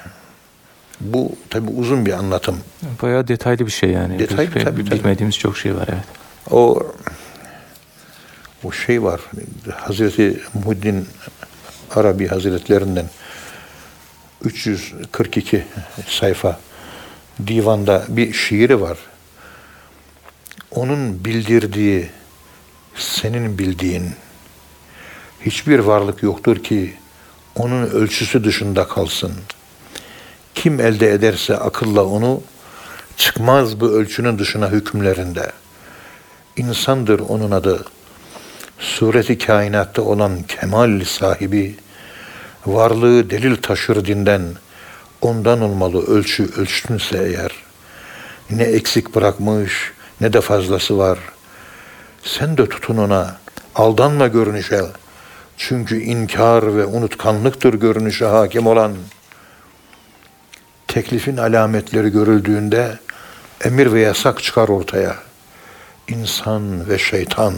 Bu 1.02 1.32
tabi 1.50 1.72
uzun 1.72 2.06
bir 2.06 2.13
anlatım. 2.13 2.58
Bayağı 3.02 3.28
detaylı 3.28 3.65
bir 3.65 3.72
şey 3.72 3.89
yani. 3.89 4.19
Detaylı, 4.19 4.56
Biz- 4.56 4.63
tabii, 4.63 4.86
tabii. 4.86 5.00
Bilmediğimiz 5.00 5.38
çok 5.38 5.58
şey 5.58 5.76
var 5.76 5.88
evet. 5.91 6.04
O 6.52 6.84
o 8.63 8.72
şey 8.72 9.04
var. 9.04 9.22
Hazreti 9.76 10.41
Muhiddin 10.54 11.08
Arabi 11.95 12.28
Hazretlerinden 12.28 13.10
342 14.43 15.65
sayfa 16.08 16.60
divanda 17.48 18.06
bir 18.10 18.34
şiiri 18.34 18.82
var. 18.82 18.98
onun 20.72 21.26
bildirdiği, 21.26 22.10
senin 22.95 23.58
bildiğin 23.58 24.10
hiçbir 25.45 25.80
varlık 25.80 26.24
yoktur 26.24 26.63
ki 26.63 26.93
onun 27.56 27.84
ölçüsü 27.84 28.43
dışında 28.43 28.88
kalsın. 28.88 29.34
Kim 30.56 30.80
elde 30.80 31.12
ederse 31.12 31.58
akılla 31.58 32.06
onu 32.06 32.41
çıkmaz 33.17 33.80
bu 33.80 33.89
ölçünün 33.89 34.39
dışına 34.39 34.69
hükümlerinde. 34.69 35.52
İnsandır 36.58 37.19
onun 37.19 37.52
adı. 37.52 37.86
Sureti 38.80 39.38
kainatta 39.38 40.02
olan 40.02 40.44
kemal 40.44 41.04
sahibi, 41.04 41.76
varlığı 42.65 43.30
delil 43.30 43.56
taşır 43.56 44.06
dinden, 44.06 44.42
ondan 45.22 45.62
olmalı 45.62 46.06
ölçü 46.08 46.50
ölçtünse 46.58 47.18
eğer. 47.18 47.52
Ne 48.50 48.63
eksik 48.63 49.15
bırakmış, 49.15 49.92
ne 50.22 50.34
de 50.34 50.42
fazlası 50.42 50.98
var. 50.98 51.20
Sen 52.24 52.58
de 52.58 52.70
tutun 52.70 52.98
ona, 52.98 53.38
aldanma 53.76 54.28
görünüşe. 54.28 54.82
Çünkü 55.58 56.02
inkar 56.02 56.78
ve 56.78 56.86
unutkanlıktır 56.86 57.74
görünüşe 57.74 58.26
hakim 58.26 58.68
olan. 58.68 58.96
Teklifin 60.88 61.38
alametleri 61.38 62.10
görüldüğünde 62.10 63.00
emir 63.63 63.94
ve 63.94 64.00
yasak 64.00 64.44
çıkar 64.44 64.70
ortaya. 64.70 65.15
İnsan 66.08 66.89
ve 66.89 66.98
şeytan. 66.98 67.54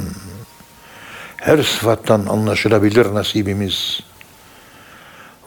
Her 1.42 1.64
sıfattan 1.64 2.26
anlaşılabilir 2.26 3.14
nasibimiz. 3.14 4.00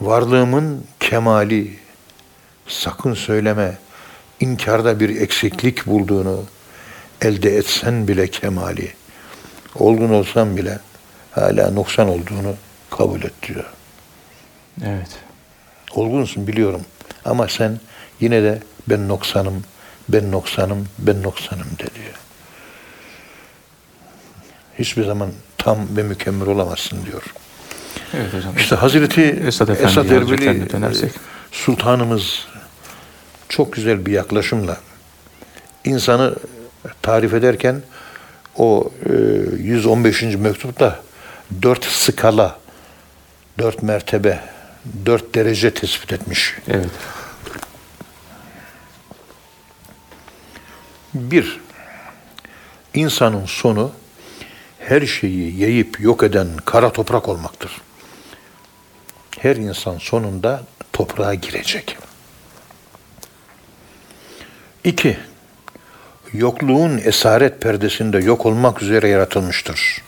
Varlığımın 0.01 0.85
kemali, 1.01 1.79
sakın 2.67 3.15
söyleme, 3.15 3.79
inkarda 4.41 5.01
bir 5.01 5.21
eksiklik 5.21 5.87
bulduğunu, 5.87 6.45
elde 7.21 7.57
etsen 7.57 8.09
bile 8.09 8.29
kemali, 8.29 8.93
olgun 9.75 10.11
olsan 10.11 10.57
bile 10.57 10.79
hala 11.31 11.71
noksan 11.71 12.09
olduğunu 12.09 12.55
kabul 12.91 13.23
et 13.23 13.43
diyor. 13.43 13.65
Evet. 14.85 15.19
Olgunsun 15.95 16.47
biliyorum 16.47 16.83
ama 17.25 17.49
sen 17.49 17.81
yine 18.21 18.43
de 18.43 18.59
ben 18.89 19.09
noksanım, 19.09 19.65
ben 20.09 20.33
noksanım, 20.33 20.89
ben 20.99 21.23
noksanım 21.23 21.67
de 21.79 21.95
diyor. 21.95 22.15
Hiçbir 24.79 25.05
zaman 25.05 25.31
tam 25.65 25.97
ve 25.97 26.03
mükemmel 26.03 26.49
olamazsın 26.49 27.07
diyor. 27.07 27.23
Evet 28.15 28.35
hocam. 28.35 28.57
İşte 28.57 28.77
Hazreti 28.77 29.23
Esad 29.23 29.69
Esad, 29.69 29.85
Efendi 29.85 30.15
Erbili 30.15 30.21
Hazretlerine 30.21 30.71
dönersek. 30.71 31.11
e, 31.11 31.19
Sultanımız 31.53 32.47
çok 33.49 33.73
güzel 33.73 34.07
bir 34.07 34.13
yaklaşımla 34.13 34.77
insanı 35.85 36.37
tarif 37.03 37.35
ederken 37.35 37.83
o 38.57 38.91
e, 39.07 39.13
115. 39.57 40.23
mektupta 40.23 41.01
dört 41.63 41.85
skala, 41.85 42.59
dört 43.59 43.83
mertebe, 43.83 44.41
dört 45.07 45.35
derece 45.35 45.75
tespit 45.75 46.13
etmiş. 46.13 46.57
Evet. 46.69 46.91
Bir, 51.15 51.61
insanın 52.95 53.47
sonu 53.47 53.93
her 54.89 55.07
şeyi 55.07 55.61
yayıp 55.61 56.01
yok 56.01 56.23
eden 56.23 56.49
kara 56.65 56.93
toprak 56.93 57.29
olmaktır. 57.29 57.81
Her 59.39 59.57
insan 59.57 59.99
sonunda 59.99 60.63
toprağa 60.93 61.35
girecek. 61.35 61.97
İki, 64.85 65.19
yokluğun 66.33 66.99
esaret 67.05 67.61
perdesinde 67.61 68.19
yok 68.19 68.47
olmak 68.47 68.83
üzere 68.83 69.09
yaratılmıştır. 69.09 70.03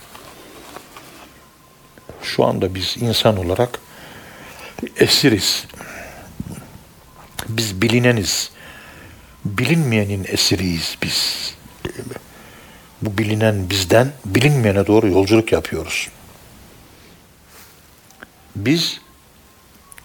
Şu 2.23 2.45
anda 2.45 2.75
biz 2.75 2.97
insan 3.01 3.37
olarak 3.37 3.81
esiriz. 4.97 5.67
Biz 7.49 7.83
bilineniz. 7.83 8.51
Bilinmeyenin 9.45 10.27
esiriyiz 10.29 10.99
biz. 11.03 11.55
Bilinen 13.19 13.71
bizden 13.71 14.09
bilinmeyene 14.25 14.87
doğru 14.87 15.09
yolculuk 15.09 15.53
yapıyoruz. 15.53 16.09
Biz 18.57 19.01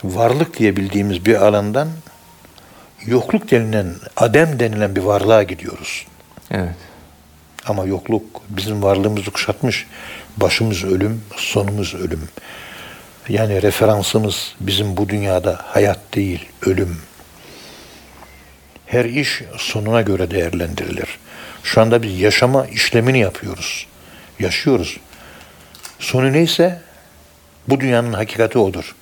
varlık 0.04 0.60
diye 0.60 0.76
bildiğimiz 0.76 1.26
bir 1.26 1.36
alandan 1.36 1.90
yokluk 3.06 3.52
denilen, 3.52 3.96
adem 4.18 4.60
denilen 4.60 4.96
bir 4.96 5.02
varlığa 5.02 5.44
gidiyoruz. 5.44 6.06
Evet. 6.52 6.76
Ama 7.68 7.86
yokluk 7.86 8.24
bizim 8.50 8.84
varlığımızı 8.84 9.32
kuşatmış. 9.32 9.88
Başımız 10.38 10.84
ölüm, 10.84 11.22
sonumuz 11.36 11.96
ölüm. 11.96 12.30
Yani 13.30 13.62
referansımız 13.62 14.56
bizim 14.60 14.98
bu 14.98 15.10
dünyada 15.10 15.60
hayat 15.64 16.00
değil, 16.16 16.46
ölüm. 16.66 16.98
Her 18.86 19.06
iş 19.06 19.42
sonuna 19.58 20.02
göre 20.02 20.32
değerlendirilir. 20.32 21.20
Şu 21.64 21.82
anda 21.82 22.04
biz 22.04 22.20
yaşama 22.20 22.68
işlemini 22.68 23.20
yapıyoruz. 23.20 23.88
Yaşıyoruz. 24.40 25.00
Sonu 26.00 26.34
neyse 26.34 26.82
bu 27.68 27.80
dünyanın 27.80 28.14
hakikati 28.14 28.60
odur. 28.60 28.96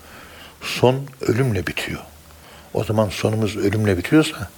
Son 0.61 1.05
ölümle 1.21 1.67
bitiyor. 1.67 1.99
O 2.73 2.83
zaman 2.83 3.09
sonumuz 3.09 3.57
ölümle 3.57 3.97
bitiyorsa 3.97 4.49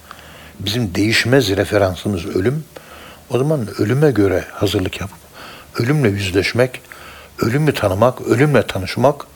bizim 0.58 0.94
değişmez 0.94 1.48
referansımız 1.56 2.26
ölüm. 2.26 2.64
O 3.30 3.38
zaman 3.38 3.68
ölüme 3.78 4.10
göre 4.10 4.44
hazırlık 4.52 5.00
yapıp 5.00 5.22
ölümle 5.78 6.08
yüzleşmek, 6.08 6.80
ölümü 7.38 7.74
tanımak, 7.74 8.20
ölümle 8.20 8.66
tanışmak, 8.66 9.26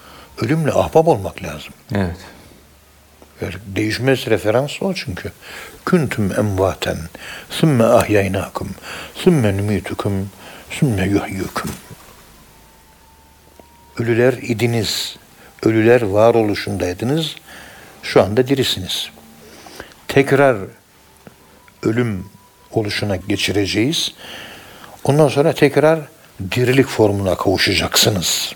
ölümle 0.42 0.72
ahbap 0.72 1.09
olmak 1.09 1.42
lazım. 1.42 1.74
Evet. 1.94 2.16
Değişmez 3.66 4.27
referans 4.27 4.83
o 4.83 4.94
çünkü. 4.94 5.33
Küntüm 5.87 6.33
emvaten, 6.38 6.99
sümme 7.51 7.85
ahyaynakum, 7.85 8.70
sümme 9.14 9.57
numitukum, 9.57 10.31
sümme 10.70 11.05
yuhyukum. 11.09 11.70
Ölüler 13.99 14.33
idiniz, 14.33 15.16
ölüler 15.62 16.03
varoluşundaydınız, 16.03 17.37
şu 18.03 18.22
anda 18.22 18.49
dirisiniz. 18.49 19.11
Tekrar 20.09 20.57
ölüm 21.83 22.29
oluşuna 22.70 23.16
geçireceğiz. 23.16 24.14
Ondan 25.05 25.29
sonra 25.29 25.53
tekrar 25.53 26.01
dirilik 26.53 26.87
formuna 26.87 27.37
kavuşacaksınız. 27.37 28.53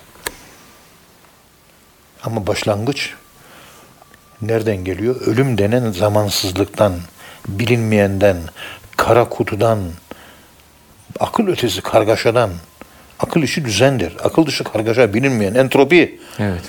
Ama 2.22 2.46
başlangıç 2.46 3.14
nereden 4.42 4.84
geliyor? 4.84 5.20
Ölüm 5.20 5.58
denen 5.58 5.92
zamansızlıktan, 5.92 6.94
bilinmeyenden, 7.48 8.36
kara 8.96 9.28
kutudan, 9.28 9.78
akıl 11.20 11.48
ötesi 11.48 11.80
kargaşadan, 11.80 12.50
akıl 13.18 13.42
işi 13.42 13.64
düzendir. 13.64 14.16
Akıl 14.24 14.46
dışı 14.46 14.64
kargaşa 14.64 15.14
bilinmeyen 15.14 15.54
entropi. 15.54 16.20
Evet. 16.38 16.62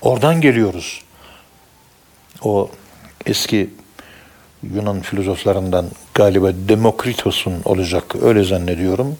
Oradan 0.00 0.40
geliyoruz. 0.40 1.02
O 2.42 2.70
eski 3.26 3.70
Yunan 4.74 5.00
filozoflarından 5.00 5.86
galiba 6.14 6.52
Demokritos'un 6.54 7.62
olacak 7.64 8.04
öyle 8.22 8.44
zannediyorum. 8.44 9.18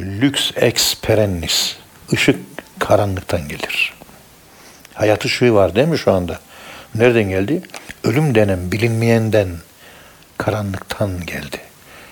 Lux 0.00 0.50
ex 0.56 1.00
perennis. 1.00 1.76
Işık 2.12 2.40
karanlıktan 2.78 3.48
gelir. 3.48 3.94
Hayat 4.94 5.24
ışığı 5.24 5.54
var 5.54 5.74
değil 5.74 5.88
mi 5.88 5.98
şu 5.98 6.12
anda? 6.12 6.40
Nereden 6.94 7.28
geldi? 7.28 7.62
Ölüm 8.04 8.34
denen 8.34 8.72
bilinmeyenden, 8.72 9.48
karanlıktan 10.38 11.26
geldi. 11.26 11.60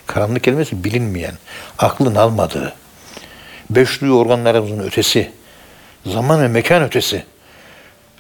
Karanlık 0.07 0.45
kelimesi 0.45 0.85
bilinmeyen, 0.85 1.35
aklın 1.79 2.15
almadığı, 2.15 2.75
beş 3.71 4.03
organlarımızın 4.03 4.79
ötesi, 4.79 5.33
zaman 6.07 6.43
ve 6.43 6.49
mekan 6.49 6.83
ötesi. 6.83 7.25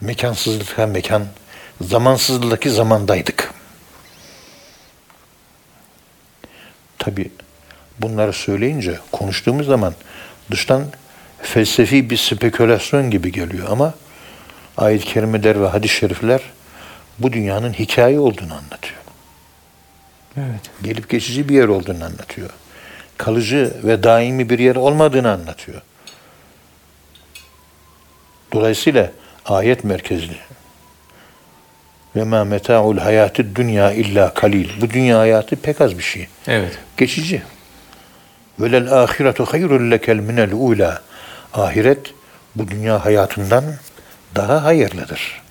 Mekansızlıkta 0.01 0.87
mekan, 0.87 1.27
zamansızlıktaki 1.81 2.71
zamandaydık. 2.71 3.55
Tabi 6.99 7.31
bunları 7.99 8.33
söyleyince, 8.33 8.99
konuştuğumuz 9.13 9.67
zaman 9.67 9.95
dıştan 10.51 10.85
felsefi 11.43 12.11
bir 12.11 12.17
spekülasyon 12.17 13.11
gibi 13.11 13.33
geliyor 13.33 13.69
ama 13.71 13.95
ayet-i 14.77 15.05
kerimeler 15.05 15.63
ve 15.63 15.67
hadis-i 15.67 15.95
şerifler 15.95 16.41
bu 17.19 17.33
dünyanın 17.33 17.73
hikaye 17.73 18.21
olduğunu 18.21 18.55
anlatıyor. 18.55 19.01
Evet. 20.37 20.71
Gelip 20.83 21.09
geçici 21.09 21.49
bir 21.49 21.55
yer 21.55 21.69
olduğunu 21.69 22.05
anlatıyor. 22.05 22.51
Kalıcı 23.17 23.75
ve 23.85 24.03
daimi 24.03 24.51
bir 24.51 24.59
yer 24.59 24.77
olmadığını 24.77 25.31
anlatıyor. 25.31 25.83
Dolayısıyla 28.53 29.11
ayet 29.45 29.85
merkezli. 29.85 30.37
Ve 32.17 32.25
ma 32.25 32.45
meta'ul 32.45 32.99
hayatı 32.99 33.57
dünya 33.57 33.93
illa 33.93 34.35
kalil. 34.35 34.69
Bu 34.81 34.91
dünya 34.91 35.19
hayatı 35.19 35.57
pek 35.57 35.81
az 35.81 35.99
bir 35.99 36.03
şey. 36.03 36.29
Evet. 36.47 36.79
Geçici. 36.97 37.43
Velel 38.61 39.03
ahiretu 39.03 39.45
hayrul 39.45 39.91
lekel 39.91 40.17
minel 40.17 40.53
ula. 40.53 41.03
Ahiret 41.55 42.15
bu 42.55 42.69
dünya 42.69 43.05
hayatından 43.05 43.65
daha 44.37 44.65
hayırlıdır. 44.65 45.43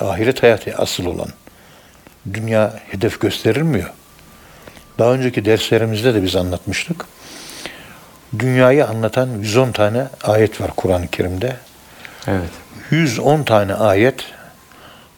Ahiret 0.00 0.42
hayatı 0.42 0.74
asıl 0.76 1.06
olan. 1.06 1.28
Dünya 2.34 2.80
hedef 2.90 3.20
gösterilmiyor. 3.20 3.90
Daha 4.98 5.12
önceki 5.12 5.44
derslerimizde 5.44 6.14
de 6.14 6.22
biz 6.22 6.36
anlatmıştık. 6.36 7.06
Dünyayı 8.38 8.86
anlatan 8.86 9.28
110 9.38 9.72
tane 9.72 10.06
ayet 10.22 10.60
var 10.60 10.70
Kur'an-ı 10.76 11.08
Kerim'de. 11.08 11.56
Evet. 12.26 12.50
110 12.90 13.42
tane 13.42 13.74
ayet 13.74 14.24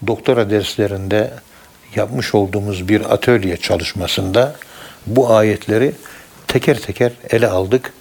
doktora 0.06 0.50
derslerinde 0.50 1.34
yapmış 1.94 2.34
olduğumuz 2.34 2.88
bir 2.88 3.12
atölye 3.12 3.56
çalışmasında 3.56 4.56
bu 5.06 5.34
ayetleri 5.34 5.92
teker 6.46 6.80
teker 6.80 7.12
ele 7.30 7.48
aldık, 7.48 7.92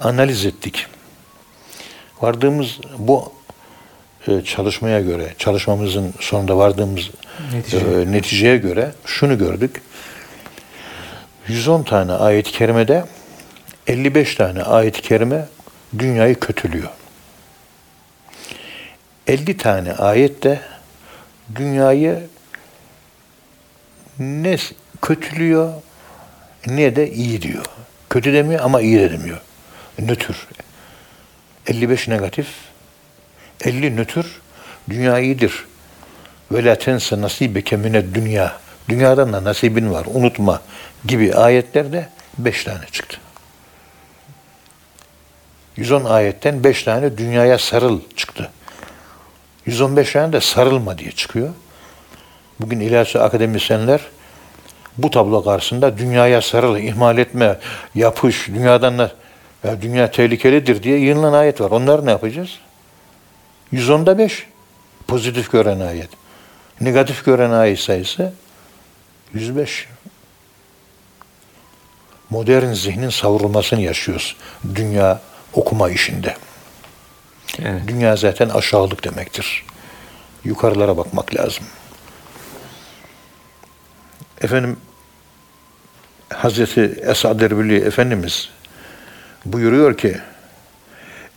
analiz 0.00 0.46
ettik. 0.46 0.86
Vardığımız 2.22 2.78
bu 2.98 3.32
çalışmaya 4.44 5.00
göre, 5.00 5.34
çalışmamızın 5.38 6.14
sonunda 6.20 6.56
vardığımız 6.56 7.10
Netice. 7.52 7.76
e, 7.76 8.12
neticeye 8.12 8.56
göre 8.56 8.92
şunu 9.06 9.38
gördük. 9.38 9.82
110 11.48 11.82
tane 11.82 12.12
ayet-i 12.12 12.52
kerimede 12.52 13.04
55 13.86 14.34
tane 14.34 14.62
ayet-i 14.62 15.02
kerime 15.02 15.48
dünyayı 15.98 16.40
kötülüyor. 16.40 16.88
50 19.26 19.56
tane 19.56 19.92
ayette 19.92 20.60
dünyayı 21.56 22.26
ne 24.18 24.56
kötülüyor 25.02 25.72
ne 26.66 26.96
de 26.96 27.10
iyi 27.12 27.42
diyor. 27.42 27.64
Kötü 28.10 28.32
demiyor 28.32 28.60
ama 28.64 28.80
iyi 28.80 28.98
de 29.00 29.10
demiyor. 29.10 29.40
Nötr. 29.98 30.46
55 31.66 32.08
negatif, 32.08 32.46
50 33.64 33.96
nötr, 33.96 34.26
dünya 34.90 35.18
iyidir. 35.18 35.64
Ve 36.52 36.64
la 36.64 36.78
tense 36.78 37.20
nasibeke 37.20 37.76
mine 37.76 38.14
dünya. 38.14 38.52
Dünyadan 38.88 39.32
da 39.32 39.44
nasibin 39.44 39.92
var, 39.92 40.06
unutma 40.14 40.62
gibi 41.04 41.34
ayetlerde 41.34 42.08
5 42.38 42.64
tane 42.64 42.86
çıktı. 42.92 43.18
110 45.76 46.04
ayetten 46.04 46.64
5 46.64 46.82
tane 46.82 47.18
dünyaya 47.18 47.58
sarıl 47.58 48.00
çıktı. 48.16 48.50
115 49.66 50.12
tane 50.12 50.32
de 50.32 50.40
sarılma 50.40 50.98
diye 50.98 51.12
çıkıyor. 51.12 51.48
Bugün 52.60 52.80
ilahi 52.80 53.18
akademisyenler 53.18 54.00
bu 54.98 55.10
tablo 55.10 55.44
karşısında 55.44 55.98
dünyaya 55.98 56.42
sarıl, 56.42 56.76
ihmal 56.76 57.18
etme, 57.18 57.58
yapış, 57.94 58.48
dünyadan 58.48 58.98
da 58.98 59.12
ya 59.64 59.82
dünya 59.82 60.10
tehlikelidir 60.10 60.82
diye 60.82 60.98
yığınlan 60.98 61.32
ayet 61.32 61.60
var. 61.60 61.70
Onları 61.70 62.06
ne 62.06 62.10
yapacağız? 62.10 62.58
110'da 63.72 64.18
5 64.18 64.46
pozitif 65.06 65.52
gören 65.52 65.80
ayet. 65.80 66.08
Negatif 66.80 67.24
gören 67.24 67.50
ayet 67.50 67.78
sayısı 67.78 68.32
105. 69.34 69.88
Modern 72.30 72.72
zihnin 72.72 73.10
savrulmasını 73.10 73.80
yaşıyoruz 73.80 74.36
dünya 74.74 75.20
okuma 75.52 75.90
işinde. 75.90 76.36
Evet. 77.58 77.82
Dünya 77.86 78.16
zaten 78.16 78.48
aşağılık 78.48 79.04
demektir. 79.04 79.64
Yukarılara 80.44 80.96
bakmak 80.96 81.34
lazım. 81.34 81.64
Efendim 84.40 84.76
Hazreti 86.28 86.80
Esad 86.80 87.40
Erbili 87.40 87.76
Efendimiz 87.76 88.48
buyuruyor 89.44 89.96
ki 89.96 90.18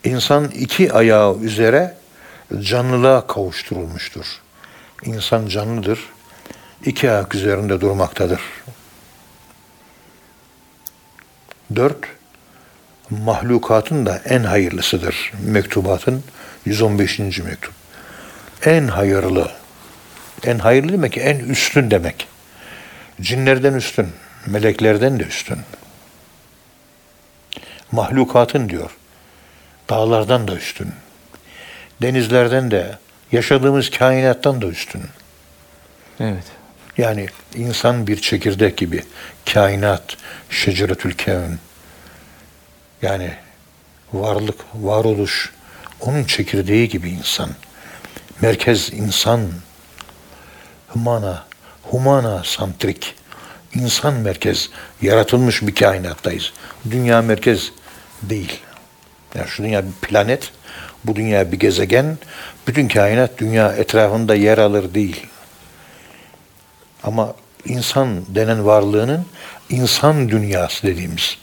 insan 0.03 0.47
iki 0.47 0.93
ayağı 0.93 1.39
üzere 1.39 1.93
canlılığa 2.61 3.27
kavuşturulmuştur. 3.27 4.25
İnsan 5.03 5.47
canlıdır. 5.47 5.99
iki 6.85 7.11
ayak 7.11 7.35
üzerinde 7.35 7.81
durmaktadır. 7.81 8.41
Dört, 11.75 11.97
mahlukatın 13.09 14.05
da 14.05 14.21
en 14.25 14.43
hayırlısıdır. 14.43 15.33
Mektubatın 15.43 16.23
115. 16.65 17.19
mektup. 17.19 17.73
En 18.65 18.87
hayırlı. 18.87 19.51
En 20.43 20.59
hayırlı 20.59 20.93
demek 20.93 21.13
ki 21.13 21.19
en 21.19 21.39
üstün 21.39 21.91
demek. 21.91 22.27
Cinlerden 23.21 23.73
üstün, 23.73 24.07
meleklerden 24.45 25.19
de 25.19 25.23
üstün. 25.23 25.59
Mahlukatın 27.91 28.69
diyor. 28.69 28.91
Dağlardan 29.89 30.47
da 30.47 30.55
üstün. 30.55 30.93
Denizlerden 32.01 32.71
de, 32.71 32.97
yaşadığımız 33.31 33.89
kainattan 33.89 34.61
da 34.61 34.65
üstün. 34.65 35.01
Evet. 36.19 36.43
Yani 36.97 37.27
insan 37.55 38.07
bir 38.07 38.21
çekirdek 38.21 38.77
gibi. 38.77 39.03
Kainat, 39.53 40.17
şeceretül 40.49 41.13
kevn. 41.13 41.59
Yani 43.01 43.33
varlık, 44.13 44.59
varoluş, 44.73 45.51
onun 45.99 46.23
çekirdeği 46.23 46.89
gibi 46.89 47.09
insan. 47.09 47.49
Merkez 48.41 48.93
insan. 48.93 49.41
Humana, 50.87 51.45
humana 51.83 52.43
santrik. 52.43 53.15
İnsan 53.73 54.13
merkez, 54.13 54.69
yaratılmış 55.01 55.61
bir 55.61 55.75
kainattayız. 55.75 56.53
Dünya 56.91 57.21
merkez 57.21 57.71
değil. 58.21 58.59
Yani 59.35 59.47
şu 59.47 59.63
dünya 59.63 59.85
bir 59.85 59.91
planet, 59.91 60.51
bu 61.05 61.15
dünya 61.15 61.51
bir 61.51 61.59
gezegen, 61.59 62.17
bütün 62.67 62.87
kainat 62.87 63.37
dünya 63.37 63.73
etrafında 63.73 64.35
yer 64.35 64.57
alır 64.57 64.93
değil. 64.93 65.27
Ama 67.03 67.33
insan 67.65 68.35
denen 68.35 68.65
varlığının 68.65 69.25
insan 69.69 70.29
dünyası 70.29 70.87
dediğimiz 70.87 71.37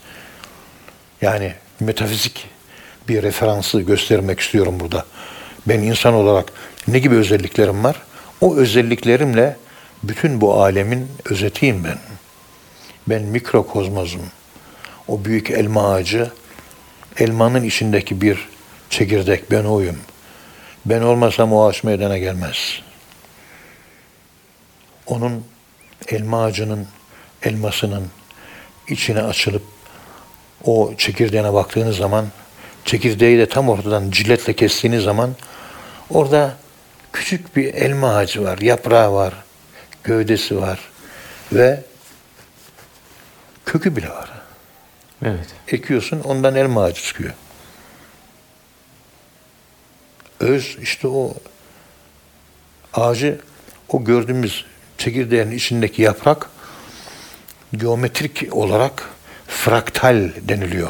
yani 1.22 1.52
metafizik 1.80 2.46
bir 3.08 3.22
referansı 3.22 3.80
göstermek 3.80 4.40
istiyorum 4.40 4.80
burada. 4.80 5.04
Ben 5.68 5.80
insan 5.80 6.14
olarak 6.14 6.52
ne 6.88 6.98
gibi 6.98 7.14
özelliklerim 7.14 7.84
var? 7.84 8.02
O 8.40 8.56
özelliklerimle 8.56 9.56
bütün 10.02 10.40
bu 10.40 10.62
alemin 10.62 11.08
özetiyim 11.24 11.84
ben. 11.84 11.98
Ben 13.06 13.22
mikrokozmozum. 13.22 14.22
O 15.08 15.24
büyük 15.24 15.50
elma 15.50 15.92
ağacı, 15.92 16.30
elmanın 17.18 17.64
içindeki 17.64 18.20
bir 18.20 18.48
çekirdek 18.94 19.50
ben 19.50 19.64
oyum. 19.64 19.96
Ben 20.86 21.00
olmasam 21.00 21.52
o 21.52 21.66
ağaç 21.66 21.84
meydana 21.84 22.18
gelmez. 22.18 22.80
Onun 25.06 25.44
elma 26.08 26.44
ağacının 26.44 26.86
elmasının 27.42 28.08
içine 28.88 29.22
açılıp 29.22 29.62
o 30.64 30.94
çekirdeğine 30.98 31.52
baktığınız 31.52 31.96
zaman 31.96 32.26
çekirdeği 32.84 33.38
de 33.38 33.48
tam 33.48 33.68
ortadan 33.68 34.10
ciletle 34.10 34.52
kestiğiniz 34.52 35.04
zaman 35.04 35.30
orada 36.10 36.56
küçük 37.12 37.56
bir 37.56 37.74
elma 37.74 38.14
ağacı 38.16 38.44
var, 38.44 38.58
yaprağı 38.58 39.12
var, 39.12 39.34
gövdesi 40.04 40.60
var 40.60 40.80
ve 41.52 41.82
kökü 43.66 43.96
bile 43.96 44.08
var. 44.08 44.30
Evet. 45.24 45.46
Ekiyorsun 45.68 46.20
ondan 46.20 46.54
elma 46.54 46.82
ağacı 46.82 47.02
çıkıyor. 47.02 47.32
Öz 50.40 50.76
işte 50.82 51.08
o 51.08 51.34
ağacı 52.94 53.40
o 53.88 54.04
gördüğümüz 54.04 54.64
çekirdeğin 54.98 55.50
içindeki 55.50 56.02
yaprak 56.02 56.50
geometrik 57.76 58.56
olarak 58.56 59.10
fraktal 59.46 60.30
deniliyor. 60.40 60.88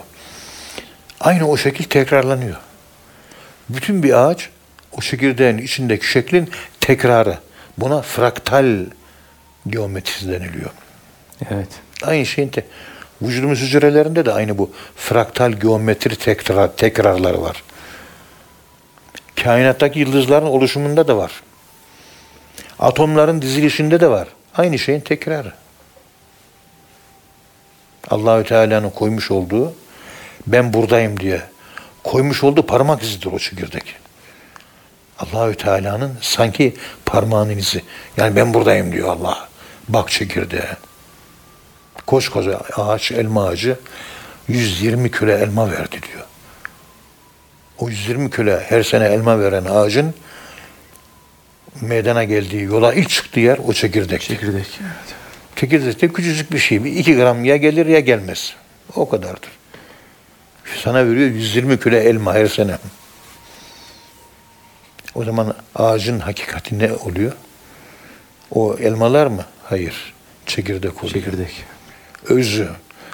Aynı 1.20 1.48
o 1.48 1.56
şekil 1.56 1.84
tekrarlanıyor. 1.84 2.56
Bütün 3.68 4.02
bir 4.02 4.26
ağaç 4.26 4.48
o 4.92 5.00
çekirdeğin 5.00 5.58
içindeki 5.58 6.06
şeklin 6.06 6.50
tekrarı. 6.80 7.38
Buna 7.78 8.02
fraktal 8.02 8.86
geometrisi 9.66 10.28
deniliyor. 10.28 10.70
Evet. 11.50 11.68
Aynı 12.02 12.26
şeyin 12.26 12.48
te- 12.48 12.66
vücudumuz 13.22 13.60
hücrelerinde 13.60 14.26
de 14.26 14.32
aynı 14.32 14.58
bu 14.58 14.72
fraktal 14.96 15.52
geometri 15.52 16.16
tekrar 16.16 16.76
tekrarları 16.76 17.42
var. 17.42 17.62
Kainattaki 19.42 19.98
yıldızların 19.98 20.46
oluşumunda 20.46 21.08
da 21.08 21.16
var. 21.16 21.32
Atomların 22.78 23.42
dizilişinde 23.42 24.00
de 24.00 24.10
var. 24.10 24.28
Aynı 24.54 24.78
şeyin 24.78 25.00
tekrarı. 25.00 25.52
Allahü 28.10 28.44
Teala'nın 28.44 28.90
koymuş 28.90 29.30
olduğu 29.30 29.74
ben 30.46 30.72
buradayım 30.72 31.20
diye 31.20 31.42
koymuş 32.04 32.44
olduğu 32.44 32.66
parmak 32.66 33.02
izidir 33.02 33.26
o 33.32 33.38
çekirdek. 33.38 33.96
Allahü 35.18 35.54
Teala'nın 35.54 36.18
sanki 36.20 36.74
parmağının 37.06 37.58
izi. 37.58 37.82
Yani 38.16 38.36
ben 38.36 38.54
buradayım 38.54 38.92
diyor 38.92 39.08
Allah. 39.08 39.48
Bak 39.88 40.10
çekirdeğe. 40.10 40.76
Koskoca 42.06 42.60
ağaç, 42.76 43.12
elma 43.12 43.46
ağacı 43.46 43.78
120 44.48 45.10
kilo 45.10 45.30
elma 45.30 45.70
verdi 45.70 46.00
diyor. 46.02 46.24
O 47.84 47.88
120 47.88 48.30
kilo 48.30 48.60
her 48.60 48.82
sene 48.82 49.04
elma 49.04 49.40
veren 49.40 49.64
ağacın 49.64 50.14
meydana 51.80 52.24
geldiği 52.24 52.62
yola 52.62 52.94
ilk 52.94 53.10
çıktığı 53.10 53.40
yer 53.40 53.58
o 53.58 53.72
çekirdekti. 53.72 54.28
Çekirdek. 54.28 54.66
Evet. 54.82 55.14
Çekirdek 55.56 56.02
de 56.02 56.08
küçücük 56.08 56.52
bir 56.52 56.58
şey. 56.58 56.84
Bir 56.84 56.92
iki 56.92 57.16
gram 57.16 57.44
ya 57.44 57.56
gelir 57.56 57.86
ya 57.86 58.00
gelmez. 58.00 58.54
O 58.96 59.08
kadardır. 59.08 59.50
Sana 60.82 61.06
veriyor 61.06 61.30
120 61.30 61.80
kilo 61.80 61.96
elma 61.96 62.34
her 62.34 62.46
sene. 62.46 62.78
O 65.14 65.24
zaman 65.24 65.54
ağacın 65.74 66.20
hakikati 66.20 66.78
ne 66.78 66.92
oluyor? 66.92 67.32
O 68.50 68.76
elmalar 68.80 69.26
mı? 69.26 69.44
Hayır. 69.62 70.14
Çekirdek 70.46 71.04
oluyor. 71.04 71.12
Çekirdek. 71.12 71.64
Özü, 72.28 72.68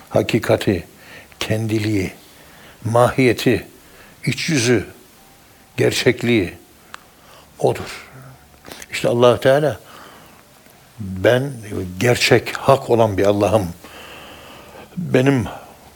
hakikati, 0.08 0.84
kendiliği, 1.40 2.12
mahiyeti, 2.84 3.66
iç 4.26 4.48
yüzü, 4.48 4.86
gerçekliği 5.76 6.54
odur. 7.58 8.08
İşte 8.92 9.08
allah 9.08 9.40
Teala 9.40 9.80
ben 11.00 11.52
gerçek, 12.00 12.56
hak 12.56 12.90
olan 12.90 13.18
bir 13.18 13.24
Allah'ım. 13.24 13.68
Benim 14.96 15.44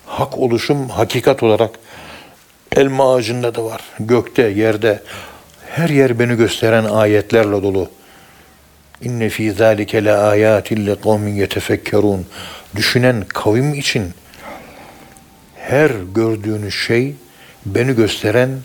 hak 0.06 0.38
oluşum 0.38 0.88
hakikat 0.88 1.42
olarak 1.42 1.70
elma 2.76 3.14
ağacında 3.14 3.54
da 3.54 3.64
var. 3.64 3.80
Gökte, 4.00 4.42
yerde, 4.42 5.02
her 5.70 5.88
yer 5.88 6.18
beni 6.18 6.36
gösteren 6.36 6.84
ayetlerle 6.84 7.62
dolu. 7.62 7.90
İnne 9.02 9.28
fî 9.28 9.52
zâlike 9.52 10.04
le 10.04 10.12
âyâtin 10.12 10.86
le 10.86 11.00
kavmin 11.00 11.34
yetefekkerûn. 11.34 12.26
Düşünen 12.76 13.24
kavim 13.28 13.74
için 13.74 14.10
her 15.56 15.90
gördüğünüz 16.14 16.74
şey 16.74 17.14
beni 17.66 17.94
gösteren 17.94 18.60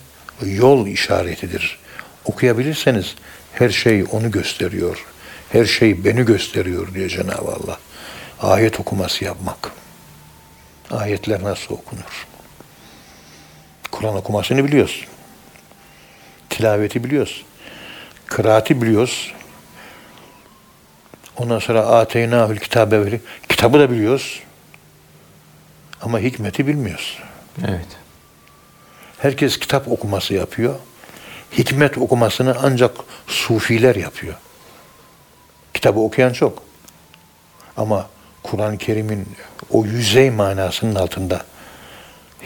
yol 0.46 0.88
işaretidir. 0.88 1.80
Okuyabilirseniz 2.26 3.16
her 3.54 3.70
şey 3.70 4.06
onu 4.12 4.32
gösteriyor. 4.32 5.06
Her 5.52 5.66
şey 5.66 6.06
beni 6.06 6.26
gösteriyor 6.26 6.94
diyor 6.94 7.10
Cenab-ı 7.10 7.52
Allah. 7.52 7.80
Ayet 8.42 8.80
okuması 8.80 9.26
yapmak. 9.26 9.72
Ayetler 10.92 11.44
nasıl 11.44 11.74
okunur? 11.74 12.28
Kur'an 13.92 14.16
okumasını 14.16 14.66
biliyoruz. 14.66 15.06
Tilaveti 16.50 17.04
biliyoruz. 17.04 17.46
Kıraati 18.26 18.82
biliyoruz. 18.82 19.34
Ondan 21.38 21.60
sonra 21.60 21.82
ateynâhül 21.82 22.58
kitabe 22.58 23.06
veri. 23.06 23.22
Kitabı 23.50 23.80
da 23.80 23.92
biliyoruz. 23.92 24.40
Ama 26.02 26.20
hikmeti 26.20 26.68
bilmiyoruz. 26.68 27.20
Evet. 27.68 27.99
Herkes 29.20 29.60
kitap 29.60 29.88
okuması 29.88 30.34
yapıyor. 30.34 30.76
Hikmet 31.58 31.98
okumasını 31.98 32.56
ancak 32.64 32.92
sufiler 33.28 33.96
yapıyor. 33.96 34.36
Kitabı 35.74 36.00
okuyan 36.00 36.34
çok. 36.34 36.64
Ama 37.78 38.10
Kur'an-ı 38.44 38.78
Kerim'in 38.78 39.28
o 39.70 39.86
yüzey 39.86 40.30
manasının 40.30 40.96
altında 40.96 41.46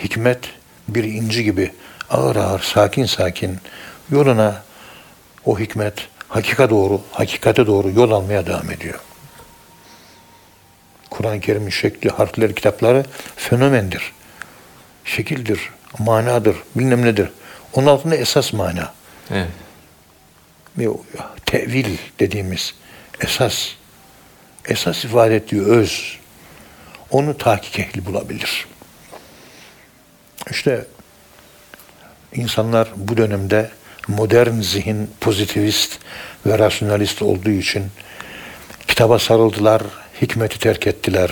hikmet 0.03 0.39
bir 0.87 1.03
inci 1.03 1.43
gibi 1.43 1.73
ağır 2.09 2.35
ağır, 2.35 2.59
sakin 2.59 3.05
sakin 3.05 3.57
yoluna 4.11 4.63
o 5.45 5.59
hikmet 5.59 6.07
hakika 6.27 6.69
doğru, 6.69 7.01
hakikate 7.11 7.67
doğru 7.67 7.89
yol 7.89 8.11
almaya 8.11 8.45
devam 8.45 8.71
ediyor. 8.71 8.99
Kur'an-ı 11.09 11.39
Kerim'in 11.39 11.69
şekli, 11.69 12.09
harfleri, 12.09 12.55
kitapları 12.55 13.05
fenomendir. 13.35 14.13
Şekildir, 15.05 15.69
manadır, 15.99 16.55
bilmem 16.75 17.05
nedir. 17.05 17.29
Onun 17.73 17.87
altında 17.87 18.15
esas 18.15 18.53
mana. 18.53 18.93
Evet. 19.31 19.47
Tevil 21.45 21.97
dediğimiz 22.19 22.73
esas, 23.19 23.67
esas 24.65 25.05
ifade 25.05 25.35
ettiği 25.35 25.61
öz, 25.61 26.17
onu 27.11 27.37
tahkik 27.37 27.79
ehli 27.79 28.05
bulabilir. 28.05 28.67
İşte 30.51 30.85
insanlar 32.33 32.89
bu 32.95 33.17
dönemde 33.17 33.69
modern 34.07 34.59
zihin 34.59 35.11
pozitivist 35.21 35.99
ve 36.45 36.59
rasyonalist 36.59 37.21
olduğu 37.21 37.49
için 37.49 37.85
kitaba 38.87 39.19
sarıldılar, 39.19 39.81
hikmeti 40.21 40.59
terk 40.59 40.87
ettiler. 40.87 41.31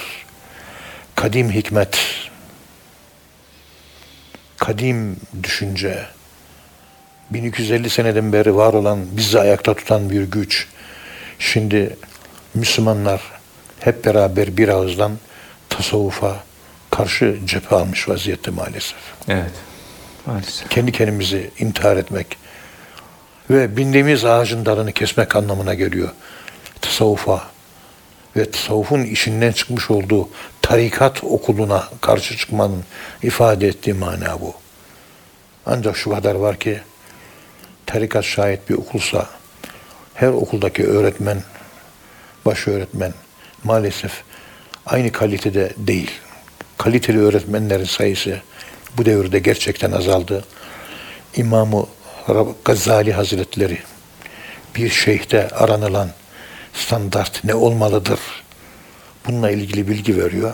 Kadim 1.15 1.51
hikmet, 1.51 1.99
kadim 4.61 5.17
düşünce, 5.43 6.05
1250 7.29 7.89
seneden 7.89 8.33
beri 8.33 8.55
var 8.55 8.73
olan, 8.73 8.99
bizi 9.17 9.39
ayakta 9.39 9.73
tutan 9.73 10.09
bir 10.09 10.23
güç. 10.23 10.67
Şimdi 11.39 11.97
Müslümanlar 12.53 13.21
hep 13.79 14.05
beraber 14.05 14.57
bir 14.57 14.69
ağızdan 14.69 15.11
tasavvufa 15.69 16.43
karşı 16.89 17.37
cephe 17.45 17.75
almış 17.75 18.09
vaziyette 18.09 18.51
maalesef. 18.51 18.97
Evet. 19.27 19.51
Maalesef. 20.25 20.69
Kendi 20.69 20.91
kendimizi 20.91 21.51
intihar 21.59 21.97
etmek 21.97 22.37
ve 23.49 23.77
bindiğimiz 23.77 24.25
ağacın 24.25 24.65
dalını 24.65 24.91
kesmek 24.91 25.35
anlamına 25.35 25.73
geliyor. 25.73 26.09
Tasavvufa 26.81 27.50
ve 28.35 28.51
tasavvufun 28.51 29.03
işinden 29.03 29.51
çıkmış 29.51 29.91
olduğu 29.91 30.29
tarikat 30.61 31.23
okuluna 31.23 31.89
karşı 32.01 32.37
çıkmanın 32.37 32.83
ifade 33.23 33.67
ettiği 33.67 33.93
mana 33.93 34.41
bu. 34.41 34.53
Ancak 35.65 35.97
şu 35.97 36.09
kadar 36.09 36.35
var 36.35 36.59
ki 36.59 36.79
tarikat 37.85 38.25
şahit 38.25 38.69
bir 38.69 38.75
okulsa 38.75 39.29
her 40.13 40.27
okuldaki 40.27 40.87
öğretmen, 40.87 41.43
baş 42.45 42.67
öğretmen 42.67 43.13
maalesef 43.63 44.23
aynı 44.85 45.11
kalitede 45.11 45.73
değil. 45.77 46.11
Kaliteli 46.77 47.19
öğretmenlerin 47.19 47.85
sayısı 47.85 48.41
bu 48.97 49.05
devirde 49.05 49.39
gerçekten 49.39 49.91
azaldı. 49.91 50.45
İmamı 51.35 51.85
Gazali 52.65 53.13
Hazretleri 53.13 53.77
bir 54.75 54.89
şeyhte 54.89 55.47
aranılan 55.49 56.09
standart 56.73 57.43
ne 57.43 57.55
olmalıdır? 57.55 58.19
Bununla 59.27 59.51
ilgili 59.51 59.87
bilgi 59.87 60.23
veriyor. 60.23 60.53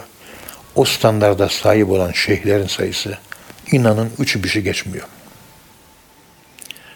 O 0.76 0.86
standarda 0.86 1.49
sahip 1.49 1.89
olan 1.89 2.11
şeyhlerin 2.11 2.68
sayısı 2.68 3.18
inanın 3.72 4.11
üçü 4.20 4.43
bir 4.43 4.49
şey 4.49 4.61
geçmiyor. 4.61 5.07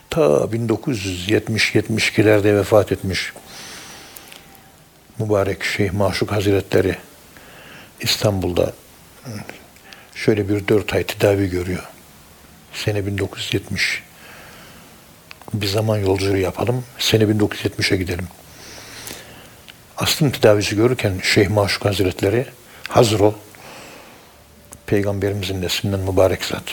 Ta 0.09 0.21
1970-72'lerde 0.21 2.55
vefat 2.55 2.91
etmiş 2.91 3.33
mübarek 5.19 5.63
Şeyh 5.63 5.91
Maşuk 5.91 6.31
Hazretleri 6.31 6.95
İstanbul'da 7.99 8.73
şöyle 10.15 10.49
bir 10.49 10.67
dört 10.67 10.93
ay 10.93 11.03
tedavi 11.03 11.49
görüyor. 11.49 11.83
Sene 12.73 13.05
1970. 13.05 14.03
Bir 15.53 15.67
zaman 15.67 15.97
yolculuğu 15.97 16.37
yapalım. 16.37 16.85
Sene 16.99 17.23
1970'e 17.23 17.97
gidelim. 17.97 18.27
Aslın 20.01 20.29
tedavisi 20.29 20.75
görürken 20.75 21.19
Şeyh 21.23 21.49
Maşuk 21.49 21.85
Hazretleri 21.85 22.45
hazır 22.87 23.19
ol. 23.19 23.33
Peygamberimizin 24.85 25.61
neslinden 25.61 25.99
mübarek 25.99 26.45
zat. 26.45 26.63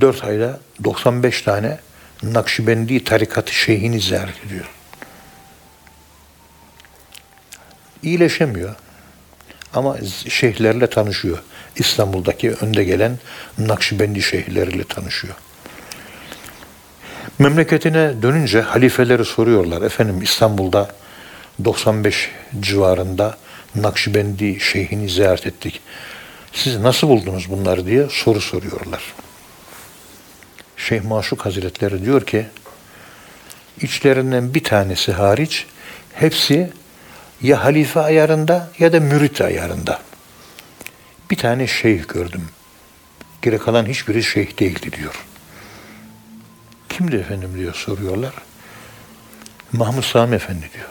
Dört 0.00 0.24
ayda 0.24 0.60
95 0.84 1.42
tane 1.42 1.78
Nakşibendi 2.22 3.04
tarikatı 3.04 3.54
şeyhini 3.54 4.00
ziyaret 4.00 4.46
ediyor. 4.46 4.64
İyileşemiyor. 8.02 8.74
Ama 9.74 9.96
şeyhlerle 10.28 10.90
tanışıyor. 10.90 11.38
İstanbul'daki 11.76 12.50
önde 12.50 12.84
gelen 12.84 13.18
Nakşibendi 13.58 14.22
şeyhleriyle 14.22 14.84
tanışıyor. 14.84 15.34
Memleketine 17.38 18.22
dönünce 18.22 18.60
halifeleri 18.60 19.24
soruyorlar. 19.24 19.82
Efendim 19.82 20.22
İstanbul'da 20.22 20.90
95 21.64 22.30
civarında 22.60 23.36
Nakşibendi 23.74 24.60
şeyhini 24.60 25.08
ziyaret 25.08 25.46
ettik. 25.46 25.80
Siz 26.52 26.76
nasıl 26.76 27.08
buldunuz 27.08 27.50
bunları 27.50 27.86
diye 27.86 28.06
soru 28.10 28.40
soruyorlar. 28.40 29.14
Şeyh 30.76 31.02
Maşuk 31.02 31.46
Hazretleri 31.46 32.04
diyor 32.04 32.26
ki 32.26 32.46
içlerinden 33.80 34.54
bir 34.54 34.64
tanesi 34.64 35.12
hariç 35.12 35.66
hepsi 36.14 36.70
ya 37.42 37.64
halife 37.64 38.00
ayarında 38.00 38.70
ya 38.78 38.92
da 38.92 39.00
mürit 39.00 39.40
ayarında. 39.40 40.00
Bir 41.30 41.36
tane 41.36 41.66
şeyh 41.66 42.08
gördüm. 42.08 42.48
Geri 43.42 43.58
kalan 43.58 43.86
hiçbiri 43.86 44.22
şeyh 44.22 44.58
değildi 44.58 44.92
diyor. 44.92 45.26
Kimdi 46.96 47.16
efendim 47.16 47.58
diyor 47.58 47.74
soruyorlar. 47.74 48.32
Mahmud 49.72 50.02
Sami 50.02 50.36
Efendi 50.36 50.70
diyor. 50.74 50.88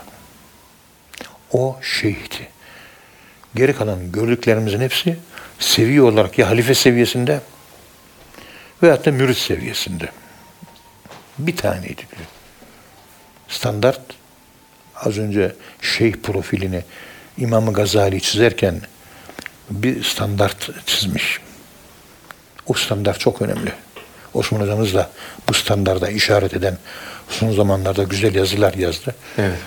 O 1.51 1.78
şeyhti. 1.82 2.49
Geri 3.56 3.76
kalan 3.76 4.12
gördüklerimizin 4.12 4.80
hepsi 4.80 5.18
seviye 5.60 6.01
olarak 6.01 6.39
ya 6.39 6.49
halife 6.49 6.74
seviyesinde 6.74 7.41
veyahut 8.84 9.06
da 9.06 9.12
mürit 9.12 9.38
seviyesinde. 9.38 10.10
Bir 11.39 11.58
taneydi 11.58 11.97
diyor. 11.97 12.28
Standart 13.47 14.01
az 14.95 15.18
önce 15.18 15.56
şeyh 15.82 16.14
profilini 16.14 16.84
İmam 17.38 17.74
Gazali 17.74 18.22
çizerken 18.22 18.82
bir 19.70 20.03
standart 20.03 20.70
çizmiş. 20.86 21.39
O 22.68 22.74
standart 22.74 23.20
çok 23.20 23.41
önemli. 23.41 23.72
Osman 24.36 24.61
hocamız 24.61 24.93
da 24.93 25.09
bu 25.49 25.53
standarda 25.53 26.09
işaret 26.09 26.53
eden 26.53 26.77
son 27.29 27.51
zamanlarda 27.51 28.03
güzel 28.03 28.36
yazılar 28.36 28.73
yazdı. 28.73 29.15
Evet. 29.38 29.59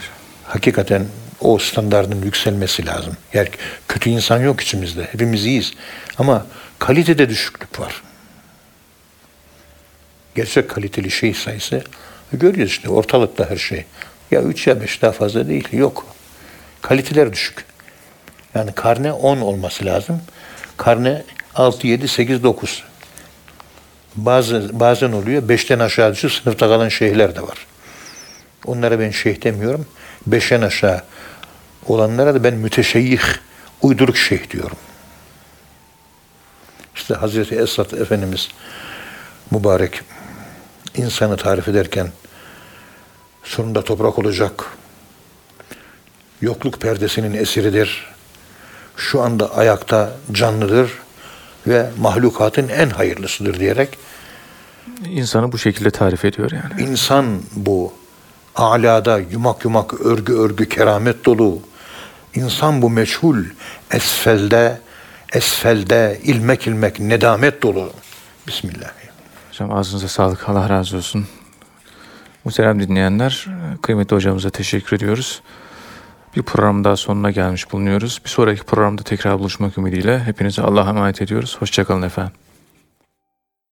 Hakikaten 0.45 1.07
o 1.41 1.59
standardın 1.59 2.23
yükselmesi 2.23 2.87
lazım. 2.87 3.17
Yani 3.35 3.49
kötü 3.89 4.11
insan 4.11 4.41
yok 4.41 4.61
içimizde. 4.61 5.05
Hepimiz 5.13 5.47
iyiyiz. 5.47 5.73
Ama 6.19 6.47
kalitede 6.79 7.29
düşüklük 7.29 7.81
var. 7.81 8.03
Gerçek 10.35 10.71
kaliteli 10.71 11.11
şey 11.11 11.35
sayısı 11.35 11.83
görüyoruz 12.33 12.73
işte 12.73 12.89
ortalıkta 12.89 13.51
her 13.51 13.57
şey. 13.57 13.85
Ya 14.31 14.43
3 14.43 14.67
ya 14.67 14.81
5 14.81 15.03
daha 15.03 15.13
fazla 15.13 15.49
değil. 15.49 15.69
Yok. 15.73 16.07
Kaliteler 16.83 17.33
düşük. 17.33 17.65
Yani 18.55 18.73
karne 18.73 19.13
10 19.13 19.39
olması 19.41 19.85
lazım. 19.85 20.21
Karne 20.77 21.23
6, 21.55 21.87
7, 21.87 22.09
8, 22.09 22.43
9. 22.43 22.85
Bazı, 24.17 24.81
bazen 24.81 25.13
oluyor. 25.13 25.43
5'ten 25.43 25.79
aşağı 25.79 26.13
düşüyor. 26.13 26.33
Sınıfta 26.33 26.69
kalan 26.69 26.89
şeyhler 26.89 27.37
de 27.37 27.43
var. 27.43 27.67
Onlara 28.65 29.01
ben 29.01 29.11
şeyh 29.11 29.45
demiyorum. 29.45 29.87
5'en 30.31 30.63
aşağı 30.63 31.03
olanlara 31.87 32.35
da 32.35 32.45
ben 32.45 32.55
müteşeyyih, 32.55 33.23
uyduruk 33.83 34.17
şeyh 34.17 34.51
diyorum. 34.51 34.77
İşte 36.95 37.15
Hazreti 37.15 37.55
Esad 37.55 37.91
Efendimiz 37.91 38.49
mübarek 39.51 40.01
insanı 40.97 41.37
tarif 41.37 41.69
ederken 41.69 42.13
sonunda 43.45 43.85
toprak 43.85 44.19
olacak. 44.19 44.65
Yokluk 46.41 46.81
perdesinin 46.81 47.35
esiridir. 47.35 48.07
Şu 48.97 49.23
anda 49.23 49.57
ayakta 49.57 50.13
canlıdır 50.33 50.93
ve 51.69 51.91
mahlukatın 51.99 52.69
en 52.69 52.91
hayırlısıdır 52.91 53.61
diyerek 53.61 53.99
İnsanı 55.05 55.53
bu 55.53 55.59
şekilde 55.59 55.91
tarif 55.91 56.25
ediyor 56.25 56.51
yani. 56.51 56.91
insan 56.91 57.43
bu 57.57 57.93
alada 58.55 59.19
yumak 59.19 59.65
yumak 59.65 60.01
örgü 60.01 60.33
örgü 60.33 60.69
keramet 60.69 61.25
dolu. 61.25 61.59
İnsan 62.35 62.83
bu 62.83 62.91
meçhul 62.91 63.45
esfelde 63.91 64.81
esfelde 65.33 66.21
ilmek 66.23 66.67
ilmek 66.67 67.01
nedamet 67.01 67.63
dolu. 67.63 67.93
Bismillah. 68.47 68.91
Hocam 69.51 69.73
ağzınıza 69.73 70.09
sağlık. 70.09 70.49
Allah 70.49 70.69
razı 70.69 70.97
olsun. 70.97 71.27
Muhterem 72.45 72.83
dinleyenler, 72.83 73.47
kıymetli 73.83 74.17
hocamıza 74.17 74.51
teşekkür 74.51 74.97
ediyoruz. 74.97 75.43
Bir 76.37 76.43
program 76.43 76.85
daha 76.85 76.97
sonuna 76.97 77.31
gelmiş 77.31 77.73
bulunuyoruz. 77.73 78.21
Bir 78.25 78.31
sonraki 78.31 78.63
programda 78.63 79.03
tekrar 79.03 79.39
buluşmak 79.39 79.79
ümidiyle 79.79 80.19
hepinize 80.19 80.63
Allah'a 80.63 80.89
emanet 80.89 81.23
ediyoruz. 81.23 81.57
Hoşçakalın 81.61 82.03
efendim. 82.03 82.33